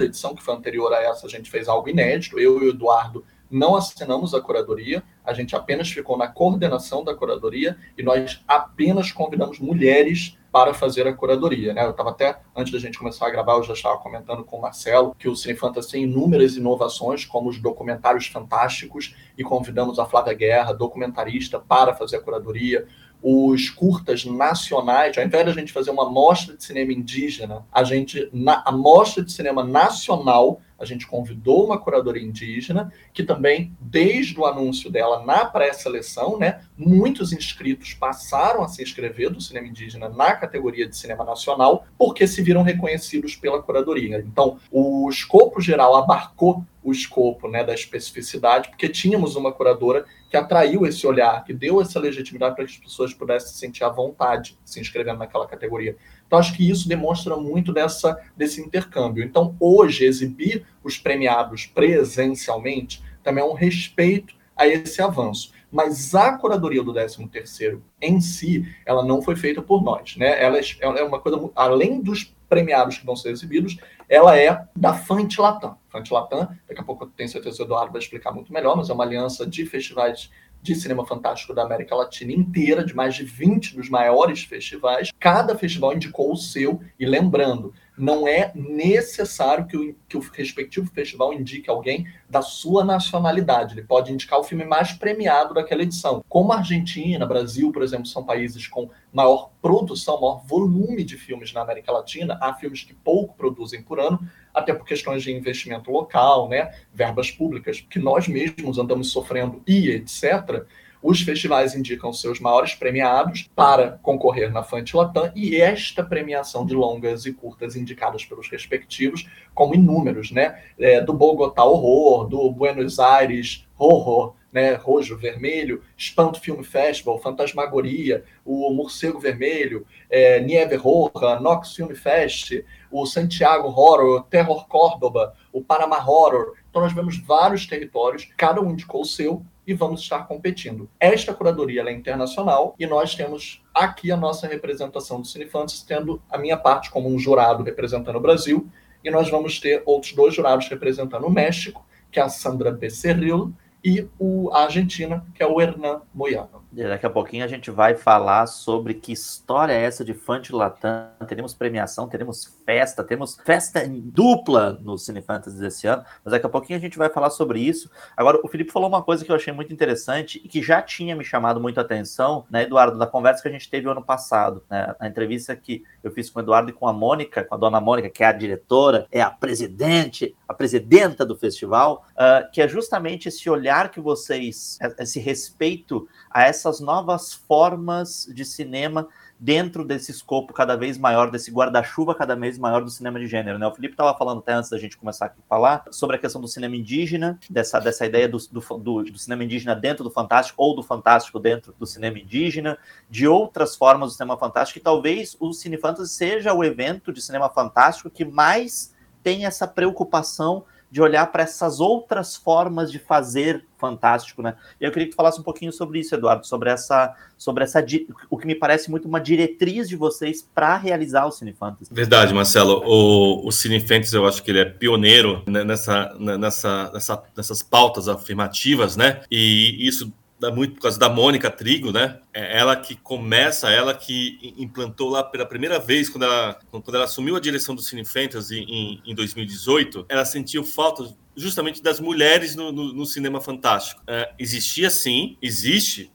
edição, 0.00 0.34
que 0.34 0.42
foi 0.42 0.54
anterior 0.54 0.92
a 0.92 1.02
essa, 1.02 1.26
a 1.26 1.30
gente 1.30 1.50
fez 1.50 1.68
algo 1.68 1.88
inédito. 1.88 2.38
Eu 2.38 2.62
e 2.62 2.66
o 2.66 2.70
Eduardo 2.70 3.24
não 3.50 3.74
assinamos 3.74 4.34
a 4.34 4.40
curadoria, 4.40 5.02
a 5.24 5.32
gente 5.32 5.56
apenas 5.56 5.90
ficou 5.90 6.16
na 6.16 6.28
coordenação 6.28 7.02
da 7.02 7.14
curadoria 7.14 7.76
e 7.98 8.02
nós 8.02 8.42
apenas 8.46 9.10
convidamos 9.10 9.58
mulheres 9.58 10.38
para 10.52 10.74
fazer 10.74 11.06
a 11.06 11.12
curadoria. 11.12 11.72
Né? 11.72 11.84
Eu 11.84 11.90
estava 11.90 12.10
até, 12.10 12.40
antes 12.56 12.72
da 12.72 12.78
gente 12.78 12.98
começar 12.98 13.26
a 13.26 13.30
gravar, 13.30 13.54
eu 13.54 13.62
já 13.62 13.72
estava 13.72 13.98
comentando 13.98 14.44
com 14.44 14.58
o 14.58 14.62
Marcelo 14.62 15.14
que 15.18 15.28
o 15.28 15.36
Cine 15.36 15.54
Fantasy 15.54 15.92
tem 15.92 16.04
inúmeras 16.04 16.56
inovações, 16.56 17.24
como 17.24 17.48
os 17.48 17.60
documentários 17.60 18.26
fantásticos, 18.26 19.14
e 19.38 19.44
convidamos 19.44 19.98
a 19.98 20.06
Flávia 20.06 20.34
Guerra, 20.34 20.72
documentarista, 20.72 21.58
para 21.58 21.94
fazer 21.94 22.16
a 22.16 22.20
curadoria 22.20 22.86
os 23.22 23.68
curtas 23.68 24.24
nacionais, 24.24 25.16
ao 25.16 25.24
invés 25.24 25.44
de 25.44 25.50
a 25.50 25.54
gente 25.54 25.72
fazer 25.72 25.90
uma 25.90 26.08
mostra 26.08 26.56
de 26.56 26.64
cinema 26.64 26.92
indígena, 26.92 27.64
a 27.72 27.84
gente, 27.84 28.28
na, 28.32 28.62
a 28.64 28.72
mostra 28.72 29.22
de 29.24 29.32
cinema 29.32 29.62
nacional, 29.62 30.60
a 30.78 30.84
gente 30.86 31.06
convidou 31.06 31.66
uma 31.66 31.78
curadora 31.78 32.18
indígena, 32.18 32.90
que 33.12 33.22
também, 33.22 33.76
desde 33.78 34.40
o 34.40 34.46
anúncio 34.46 34.90
dela 34.90 35.22
na 35.24 35.44
pré-seleção, 35.44 36.38
né, 36.38 36.62
muitos 36.76 37.34
inscritos 37.34 37.92
passaram 37.92 38.62
a 38.62 38.68
se 38.68 38.82
inscrever 38.82 39.28
do 39.28 39.42
cinema 39.42 39.66
indígena 39.66 40.08
na 40.08 40.34
categoria 40.34 40.88
de 40.88 40.96
cinema 40.96 41.22
nacional, 41.22 41.84
porque 41.98 42.26
se 42.26 42.40
viram 42.40 42.62
reconhecidos 42.62 43.36
pela 43.36 43.62
curadoria. 43.62 44.24
Então, 44.26 44.58
o 44.70 45.08
escopo 45.10 45.60
geral 45.60 45.94
abarcou 45.94 46.64
o 46.82 46.92
escopo 46.92 47.48
né, 47.48 47.62
da 47.62 47.74
especificidade, 47.74 48.70
porque 48.70 48.88
tínhamos 48.88 49.36
uma 49.36 49.52
curadora 49.52 50.04
que 50.30 50.36
atraiu 50.36 50.86
esse 50.86 51.06
olhar, 51.06 51.44
que 51.44 51.52
deu 51.52 51.80
essa 51.80 51.98
legitimidade 51.98 52.54
para 52.54 52.64
que 52.64 52.72
as 52.72 52.78
pessoas 52.78 53.12
pudessem 53.12 53.52
sentir 53.52 53.84
a 53.84 53.88
vontade 53.88 54.56
de 54.64 54.70
se 54.70 54.80
inscrever 54.80 55.16
naquela 55.16 55.46
categoria. 55.46 55.96
Então, 56.26 56.38
acho 56.38 56.56
que 56.56 56.68
isso 56.68 56.88
demonstra 56.88 57.36
muito 57.36 57.72
dessa, 57.72 58.18
desse 58.36 58.60
intercâmbio. 58.60 59.24
Então, 59.24 59.56
hoje, 59.58 60.04
exibir 60.04 60.64
os 60.82 60.96
premiados 60.96 61.66
presencialmente 61.66 63.02
também 63.22 63.42
é 63.42 63.46
um 63.46 63.52
respeito 63.52 64.34
a 64.56 64.66
esse 64.66 65.02
avanço. 65.02 65.52
Mas 65.70 66.14
a 66.14 66.36
curadoria 66.36 66.82
do 66.82 66.92
13º 66.92 67.80
em 68.00 68.20
si, 68.20 68.66
ela 68.84 69.04
não 69.04 69.22
foi 69.22 69.36
feita 69.36 69.62
por 69.62 69.82
nós. 69.82 70.16
Né? 70.16 70.42
Ela 70.42 70.58
é, 70.58 70.62
é 70.80 71.04
uma 71.04 71.20
coisa, 71.20 71.50
além 71.54 72.00
dos 72.00 72.34
premiados 72.48 72.98
que 72.98 73.06
vão 73.06 73.14
ser 73.14 73.30
exibidos, 73.30 73.78
ela 74.10 74.36
é 74.36 74.66
da 74.74 74.92
Fante 74.92 75.40
Latam. 75.40 75.78
Fante 75.88 76.12
Latam, 76.12 76.48
daqui 76.68 76.80
a 76.80 76.84
pouco 76.84 77.04
eu 77.04 77.08
tenho 77.10 77.28
certeza 77.28 77.56
que 77.56 77.62
o 77.62 77.64
Eduardo 77.64 77.92
vai 77.92 78.02
explicar 78.02 78.32
muito 78.32 78.52
melhor, 78.52 78.76
mas 78.76 78.90
é 78.90 78.92
uma 78.92 79.04
aliança 79.04 79.46
de 79.46 79.64
festivais 79.64 80.28
de 80.60 80.74
cinema 80.74 81.06
fantástico 81.06 81.54
da 81.54 81.62
América 81.62 81.94
Latina 81.94 82.32
inteira, 82.32 82.84
de 82.84 82.94
mais 82.94 83.14
de 83.14 83.24
20 83.24 83.76
dos 83.76 83.88
maiores 83.88 84.42
festivais. 84.42 85.10
Cada 85.18 85.56
festival 85.56 85.94
indicou 85.94 86.32
o 86.32 86.36
seu, 86.36 86.80
e 86.98 87.06
lembrando, 87.06 87.72
não 88.00 88.26
é 88.26 88.50
necessário 88.54 89.66
que 89.66 89.76
o, 89.76 89.94
que 90.08 90.16
o 90.16 90.20
respectivo 90.20 90.90
festival 90.90 91.32
indique 91.32 91.68
alguém 91.68 92.06
da 92.28 92.40
sua 92.40 92.84
nacionalidade. 92.84 93.74
Ele 93.74 93.86
pode 93.86 94.12
indicar 94.12 94.38
o 94.38 94.44
filme 94.44 94.64
mais 94.64 94.92
premiado 94.92 95.52
daquela 95.52 95.82
edição. 95.82 96.24
Como 96.28 96.52
a 96.52 96.58
Argentina, 96.58 97.26
Brasil, 97.26 97.70
por 97.70 97.82
exemplo, 97.82 98.06
são 98.06 98.24
países 98.24 98.66
com 98.66 98.88
maior 99.12 99.50
produção, 99.60 100.20
maior 100.20 100.42
volume 100.46 101.04
de 101.04 101.16
filmes 101.16 101.52
na 101.52 101.60
América 101.60 101.92
Latina, 101.92 102.38
há 102.40 102.54
filmes 102.54 102.82
que 102.82 102.94
pouco 102.94 103.34
produzem 103.36 103.82
por 103.82 104.00
ano, 104.00 104.18
até 104.54 104.72
por 104.72 104.86
questões 104.86 105.22
de 105.22 105.32
investimento 105.32 105.90
local, 105.90 106.48
né, 106.48 106.72
verbas 106.92 107.30
públicas, 107.30 107.80
que 107.80 107.98
nós 107.98 108.26
mesmos 108.26 108.78
andamos 108.78 109.12
sofrendo 109.12 109.62
e 109.66 109.90
etc 109.90 110.64
os 111.02 111.20
festivais 111.22 111.74
indicam 111.74 112.12
seus 112.12 112.40
maiores 112.40 112.74
premiados 112.74 113.48
para 113.54 113.98
concorrer 114.02 114.52
na 114.52 114.62
Fante 114.62 114.96
Latam 114.96 115.32
e 115.34 115.56
esta 115.56 116.04
premiação 116.04 116.66
de 116.66 116.74
longas 116.74 117.26
e 117.26 117.32
curtas 117.32 117.76
indicadas 117.76 118.24
pelos 118.24 118.48
respectivos, 118.48 119.26
como 119.54 119.74
inúmeros, 119.74 120.30
né? 120.30 120.62
É, 120.78 121.00
do 121.00 121.12
Bogotá 121.12 121.64
Horror, 121.64 122.28
do 122.28 122.50
Buenos 122.50 122.98
Aires 122.98 123.66
Horror, 123.78 124.34
né, 124.52 124.74
Rojo 124.74 125.16
Vermelho, 125.16 125.82
Espanto 125.96 126.40
Film 126.40 126.62
Festival, 126.62 127.20
Fantasmagoria, 127.20 128.24
o 128.44 128.70
Morcego 128.72 129.20
Vermelho, 129.20 129.86
é, 130.10 130.40
Nieve 130.40 130.76
Roja, 130.76 131.38
Nox 131.40 131.74
Film 131.74 131.94
Fest, 131.94 132.64
o 132.90 133.06
Santiago 133.06 133.68
Horror, 133.68 134.24
Terror 134.24 134.66
Córdoba, 134.66 135.34
o 135.52 135.62
Panama 135.62 135.98
Horror. 135.98 136.54
Então 136.68 136.82
nós 136.82 136.92
vemos 136.92 137.18
vários 137.18 137.66
territórios, 137.66 138.28
cada 138.36 138.60
um 138.60 138.70
indicou 138.70 139.02
o 139.02 139.06
seu, 139.06 139.44
e 139.66 139.74
vamos 139.74 140.00
estar 140.00 140.26
competindo. 140.26 140.90
Esta 140.98 141.34
curadoria 141.34 141.82
é 141.82 141.92
internacional 141.92 142.74
e 142.78 142.86
nós 142.86 143.14
temos 143.14 143.62
aqui 143.74 144.10
a 144.10 144.16
nossa 144.16 144.46
representação 144.46 145.20
do 145.20 145.26
Cinefantes, 145.26 145.82
tendo 145.82 146.20
a 146.30 146.38
minha 146.38 146.56
parte 146.56 146.90
como 146.90 147.08
um 147.08 147.18
jurado 147.18 147.62
representando 147.62 148.16
o 148.16 148.20
Brasil, 148.20 148.68
e 149.02 149.10
nós 149.10 149.30
vamos 149.30 149.58
ter 149.58 149.82
outros 149.86 150.12
dois 150.12 150.34
jurados 150.34 150.68
representando 150.68 151.26
o 151.26 151.30
México, 151.30 151.86
que 152.10 152.20
é 152.20 152.22
a 152.22 152.28
Sandra 152.28 152.70
Becerril 152.70 153.52
e 153.84 154.06
o, 154.18 154.50
a 154.52 154.64
Argentina, 154.64 155.24
que 155.34 155.42
é 155.42 155.46
o 155.46 155.60
Hernan 155.60 156.02
Moyano. 156.12 156.59
Daqui 156.72 157.04
a 157.04 157.10
pouquinho 157.10 157.44
a 157.44 157.48
gente 157.48 157.68
vai 157.68 157.96
falar 157.96 158.46
sobre 158.46 158.94
que 158.94 159.10
história 159.10 159.72
é 159.72 159.82
essa 159.82 160.04
de 160.04 160.14
Fante 160.14 160.52
Latam. 160.52 161.08
Teremos 161.26 161.52
premiação, 161.52 162.08
teremos 162.08 162.44
festa, 162.64 163.02
temos 163.02 163.36
festa 163.44 163.84
em 163.84 163.98
dupla 163.98 164.78
no 164.80 164.96
Cine 164.96 165.20
Fantasy 165.20 165.58
desse 165.58 165.88
ano, 165.88 166.04
mas 166.24 166.30
daqui 166.30 166.46
a 166.46 166.48
pouquinho 166.48 166.78
a 166.78 166.80
gente 166.80 166.96
vai 166.96 167.10
falar 167.10 167.30
sobre 167.30 167.58
isso. 167.58 167.90
Agora, 168.16 168.38
o 168.44 168.46
Felipe 168.46 168.70
falou 168.70 168.88
uma 168.88 169.02
coisa 169.02 169.24
que 169.24 169.32
eu 169.32 169.34
achei 169.34 169.52
muito 169.52 169.72
interessante 169.72 170.40
e 170.44 170.48
que 170.48 170.62
já 170.62 170.80
tinha 170.80 171.16
me 171.16 171.24
chamado 171.24 171.60
muita 171.60 171.80
atenção, 171.80 172.44
né, 172.48 172.62
Eduardo, 172.62 172.96
da 172.96 173.06
conversa 173.06 173.42
que 173.42 173.48
a 173.48 173.52
gente 173.52 173.68
teve 173.68 173.88
ano 173.88 174.02
passado, 174.02 174.62
né, 174.70 174.94
a 175.00 175.08
entrevista 175.08 175.56
que 175.56 175.82
eu 176.04 176.12
fiz 176.12 176.30
com 176.30 176.38
o 176.38 176.42
Eduardo 176.42 176.70
e 176.70 176.72
com 176.72 176.86
a 176.86 176.92
Mônica, 176.92 177.42
com 177.42 177.54
a 177.56 177.58
dona 177.58 177.80
Mônica, 177.80 178.08
que 178.08 178.22
é 178.22 178.26
a 178.28 178.32
diretora, 178.32 179.08
é 179.10 179.20
a 179.20 179.30
presidente, 179.30 180.36
a 180.48 180.54
presidenta 180.54 181.26
do 181.26 181.36
festival, 181.36 182.04
uh, 182.12 182.48
que 182.52 182.62
é 182.62 182.68
justamente 182.68 183.28
esse 183.28 183.50
olhar 183.50 183.90
que 183.90 184.00
vocês, 184.00 184.78
esse 185.00 185.18
respeito 185.18 186.06
a 186.30 186.44
essas 186.44 186.80
novas 186.80 187.32
formas 187.32 188.26
de 188.32 188.44
cinema 188.44 189.08
dentro 189.40 189.84
desse 189.86 190.10
escopo 190.10 190.52
cada 190.52 190.76
vez 190.76 190.98
maior, 190.98 191.30
desse 191.30 191.50
guarda-chuva 191.50 192.14
cada 192.14 192.36
vez 192.36 192.58
maior 192.58 192.84
do 192.84 192.90
cinema 192.90 193.18
de 193.18 193.26
gênero. 193.26 193.58
Né? 193.58 193.66
O 193.66 193.74
Felipe 193.74 193.94
estava 193.94 194.16
falando 194.16 194.40
até 194.40 194.52
antes 194.52 194.68
da 194.68 194.78
gente 194.78 194.98
começar 194.98 195.26
a 195.26 195.32
falar 195.48 195.84
sobre 195.90 196.16
a 196.16 196.18
questão 196.18 196.42
do 196.42 196.46
cinema 196.46 196.76
indígena, 196.76 197.40
dessa, 197.48 197.80
dessa 197.80 198.04
ideia 198.04 198.28
do, 198.28 198.36
do, 198.36 199.02
do 199.02 199.18
cinema 199.18 199.42
indígena 199.42 199.74
dentro 199.74 200.04
do 200.04 200.10
fantástico, 200.10 200.62
ou 200.62 200.76
do 200.76 200.82
fantástico 200.82 201.40
dentro 201.40 201.74
do 201.78 201.86
cinema 201.86 202.18
indígena, 202.18 202.76
de 203.08 203.26
outras 203.26 203.74
formas 203.74 204.10
do 204.10 204.16
cinema 204.16 204.36
fantástico, 204.36 204.78
e 204.78 204.82
talvez 204.82 205.34
o 205.40 205.54
Cine 205.54 205.78
Fantasy 205.78 206.14
seja 206.14 206.52
o 206.52 206.62
evento 206.62 207.10
de 207.10 207.22
cinema 207.22 207.48
fantástico 207.48 208.10
que 208.10 208.26
mais 208.26 208.94
tem 209.22 209.46
essa 209.46 209.66
preocupação 209.66 210.64
de 210.90 211.00
olhar 211.00 211.26
para 211.30 211.44
essas 211.44 211.80
outras 211.80 212.34
formas 212.34 212.90
de 212.90 212.98
fazer 212.98 213.64
fantástico, 213.78 214.42
né? 214.42 214.56
Eu 214.78 214.90
queria 214.90 215.06
que 215.06 215.12
tu 215.12 215.16
falasse 215.16 215.40
um 215.40 215.42
pouquinho 215.42 215.72
sobre 215.72 216.00
isso, 216.00 216.14
Eduardo, 216.14 216.46
sobre 216.46 216.68
essa, 216.68 217.14
sobre 217.38 217.64
essa, 217.64 217.84
o 218.28 218.36
que 218.36 218.46
me 218.46 218.54
parece 218.54 218.90
muito 218.90 219.08
uma 219.08 219.20
diretriz 219.20 219.88
de 219.88 219.96
vocês 219.96 220.46
para 220.54 220.76
realizar 220.76 221.24
o 221.26 221.32
Cine 221.32 221.54
Fantasy. 221.54 221.92
Verdade, 221.92 222.34
Marcelo. 222.34 222.82
O, 222.84 223.46
o 223.46 223.50
Cine 223.50 223.80
Fantasy, 223.80 224.14
eu 224.14 224.26
acho 224.26 224.42
que 224.42 224.50
ele 224.50 224.60
é 224.60 224.64
pioneiro 224.66 225.42
nessa, 225.46 226.14
nessa, 226.18 226.90
nessa, 226.92 227.22
nessas 227.34 227.62
pautas 227.62 228.08
afirmativas, 228.08 228.96
né? 228.96 229.22
E 229.30 229.86
isso 229.86 230.12
muito 230.48 230.74
por 230.74 230.82
causa 230.82 230.98
da 230.98 231.08
Mônica 231.08 231.50
Trigo, 231.50 231.92
né? 231.92 232.20
É 232.32 232.58
ela 232.58 232.76
que 232.76 232.94
começa, 232.96 233.68
ela 233.68 233.92
que 233.92 234.54
implantou 234.56 235.10
lá 235.10 235.22
pela 235.22 235.44
primeira 235.44 235.78
vez, 235.78 236.08
quando 236.08 236.22
ela, 236.22 236.58
quando 236.70 236.94
ela 236.94 237.04
assumiu 237.04 237.36
a 237.36 237.40
direção 237.40 237.74
do 237.74 237.82
Cine 237.82 238.04
Fantasy 238.04 238.60
em, 238.60 239.02
em 239.04 239.14
2018, 239.14 240.06
ela 240.08 240.24
sentiu 240.24 240.64
falta 240.64 241.14
justamente 241.36 241.82
das 241.82 242.00
mulheres 242.00 242.54
no, 242.54 242.70
no, 242.70 242.92
no 242.92 243.06
cinema 243.06 243.40
fantástico. 243.40 244.02
É, 244.06 244.32
existia 244.38 244.90
sim, 244.90 245.36
existe, 245.42 246.12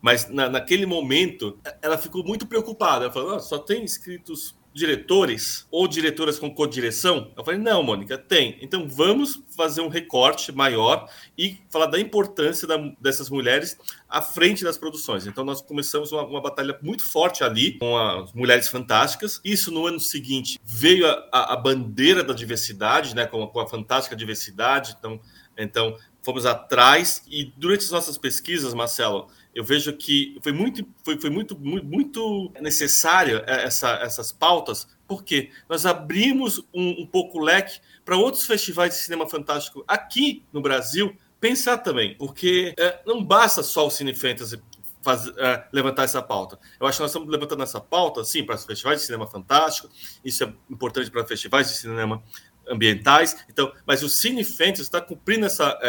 mas 0.00 0.28
na, 0.28 0.48
naquele 0.48 0.86
momento 0.86 1.58
ela 1.80 1.96
ficou 1.96 2.24
muito 2.24 2.46
preocupada. 2.46 3.04
Ela 3.04 3.12
falou: 3.12 3.36
oh, 3.36 3.40
só 3.40 3.58
tem 3.58 3.84
escritos 3.84 4.54
diretores 4.72 5.66
ou 5.70 5.86
diretoras 5.86 6.38
com 6.38 6.52
co-direção? 6.52 7.30
Eu 7.36 7.44
falei, 7.44 7.60
não, 7.60 7.82
Mônica, 7.82 8.16
tem. 8.16 8.58
Então 8.60 8.88
vamos 8.88 9.40
fazer 9.54 9.80
um 9.82 9.88
recorte 9.88 10.50
maior 10.50 11.08
e 11.36 11.58
falar 11.70 11.86
da 11.86 12.00
importância 12.00 12.66
da, 12.66 12.76
dessas 13.00 13.28
mulheres 13.28 13.78
à 14.08 14.20
frente 14.20 14.64
das 14.64 14.78
produções. 14.78 15.26
Então 15.26 15.44
nós 15.44 15.60
começamos 15.60 16.10
uma, 16.10 16.24
uma, 16.24 16.40
batalha 16.40 16.78
muito 16.82 17.04
forte 17.04 17.44
ali 17.44 17.78
com 17.78 17.96
as 17.96 18.32
Mulheres 18.32 18.68
Fantásticas. 18.68 19.40
Isso 19.44 19.70
no 19.70 19.86
ano 19.86 20.00
seguinte 20.00 20.58
veio 20.64 21.06
a, 21.06 21.28
a, 21.30 21.52
a 21.52 21.56
bandeira 21.56 22.24
da 22.24 22.32
diversidade, 22.32 23.14
né, 23.14 23.26
com 23.26 23.42
com 23.46 23.60
a 23.60 23.68
fantástica 23.68 24.16
diversidade. 24.16 24.96
Então, 24.98 25.20
então 25.56 25.96
fomos 26.22 26.46
atrás 26.46 27.22
e 27.28 27.52
durante 27.56 27.84
as 27.84 27.90
nossas 27.90 28.16
pesquisas, 28.16 28.72
Marcelo, 28.72 29.28
eu 29.54 29.62
vejo 29.64 29.92
que 29.92 30.38
foi 30.42 30.52
muito, 30.52 30.86
foi, 31.04 31.20
foi 31.20 31.30
muito, 31.30 31.58
muito, 31.58 31.86
muito 31.86 32.52
necessária 32.60 33.44
essa, 33.46 33.90
essas 33.96 34.32
pautas, 34.32 34.88
porque 35.06 35.50
nós 35.68 35.84
abrimos 35.84 36.58
um, 36.72 37.02
um 37.02 37.06
pouco 37.06 37.38
o 37.38 37.42
leque 37.42 37.80
para 38.04 38.16
outros 38.16 38.46
festivais 38.46 38.94
de 38.94 39.00
cinema 39.00 39.28
fantástico 39.28 39.84
aqui 39.86 40.42
no 40.52 40.60
Brasil 40.62 41.14
pensar 41.40 41.78
também, 41.78 42.14
porque 42.16 42.74
é, 42.78 43.00
não 43.04 43.22
basta 43.22 43.62
só 43.62 43.86
o 43.86 43.90
Cine 43.90 44.14
Fantasy 44.14 44.60
Faz, 45.02 45.26
é, 45.36 45.64
levantar 45.72 46.04
essa 46.04 46.22
pauta. 46.22 46.56
Eu 46.78 46.86
acho 46.86 46.98
que 46.98 47.02
nós 47.02 47.10
estamos 47.10 47.28
levantando 47.28 47.64
essa 47.64 47.80
pauta, 47.80 48.22
sim, 48.22 48.44
para 48.44 48.54
os 48.54 48.64
festivais 48.64 49.00
de 49.00 49.06
cinema 49.06 49.26
fantástico, 49.26 49.88
isso 50.24 50.44
é 50.44 50.54
importante 50.70 51.10
para 51.10 51.26
festivais 51.26 51.66
de 51.66 51.74
cinema 51.74 52.22
ambientais. 52.68 53.36
Então, 53.50 53.72
mas 53.84 54.04
o 54.04 54.08
Cine 54.08 54.44
Fantasy 54.44 54.82
está 54.82 55.00
cumprindo 55.00 55.44
essa, 55.44 55.76
é, 55.82 55.88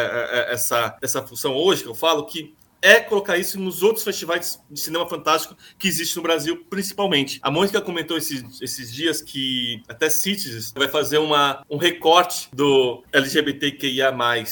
é, 0.49 0.53
essa, 0.53 0.97
essa 0.99 1.21
função 1.21 1.53
hoje, 1.53 1.83
que 1.83 1.89
eu 1.89 1.93
falo, 1.93 2.25
que 2.25 2.55
é 2.83 2.99
colocar 2.99 3.37
isso 3.37 3.57
nos 3.57 3.81
outros 3.81 4.03
festivais 4.03 4.61
de 4.69 4.77
cinema 4.77 5.07
fantástico 5.07 5.55
que 5.79 5.87
existem 5.87 6.17
no 6.17 6.23
Brasil, 6.23 6.65
principalmente. 6.69 7.39
A 7.41 7.49
Mônica 7.49 7.79
comentou 7.79 8.17
esses, 8.17 8.61
esses 8.61 8.93
dias 8.93 9.21
que 9.21 9.81
até 9.87 10.09
Cities 10.09 10.73
vai 10.75 10.89
fazer 10.89 11.17
uma, 11.17 11.63
um 11.69 11.77
recorte 11.77 12.49
do 12.51 13.01
LGBTQIA+, 13.13 14.11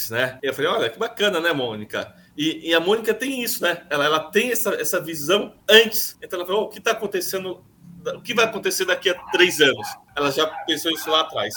né? 0.10 0.40
E 0.42 0.48
eu 0.48 0.54
falei, 0.54 0.72
olha, 0.72 0.90
que 0.90 0.98
bacana, 0.98 1.42
né, 1.42 1.52
Mônica? 1.52 2.16
E, 2.38 2.70
e, 2.70 2.74
a 2.74 2.80
Mônica 2.80 3.14
tem 3.14 3.44
isso, 3.44 3.62
né? 3.62 3.86
Ela, 3.90 4.06
ela 4.06 4.20
tem 4.32 4.52
essa, 4.52 4.74
essa 4.76 5.02
visão 5.02 5.54
antes. 5.70 6.18
Então 6.24 6.40
ela 6.40 6.48
falou, 6.48 6.64
oh, 6.64 6.66
o 6.68 6.70
que 6.70 6.80
está 6.80 6.92
acontecendo, 6.92 7.62
o 8.16 8.22
que 8.22 8.34
vai 8.34 8.46
acontecer 8.46 8.86
daqui 8.86 9.10
a 9.10 9.14
três 9.34 9.60
anos? 9.60 9.88
Ela 10.16 10.32
já 10.32 10.48
pensou 10.66 10.90
isso 10.94 11.10
lá 11.10 11.22
atrás. 11.22 11.54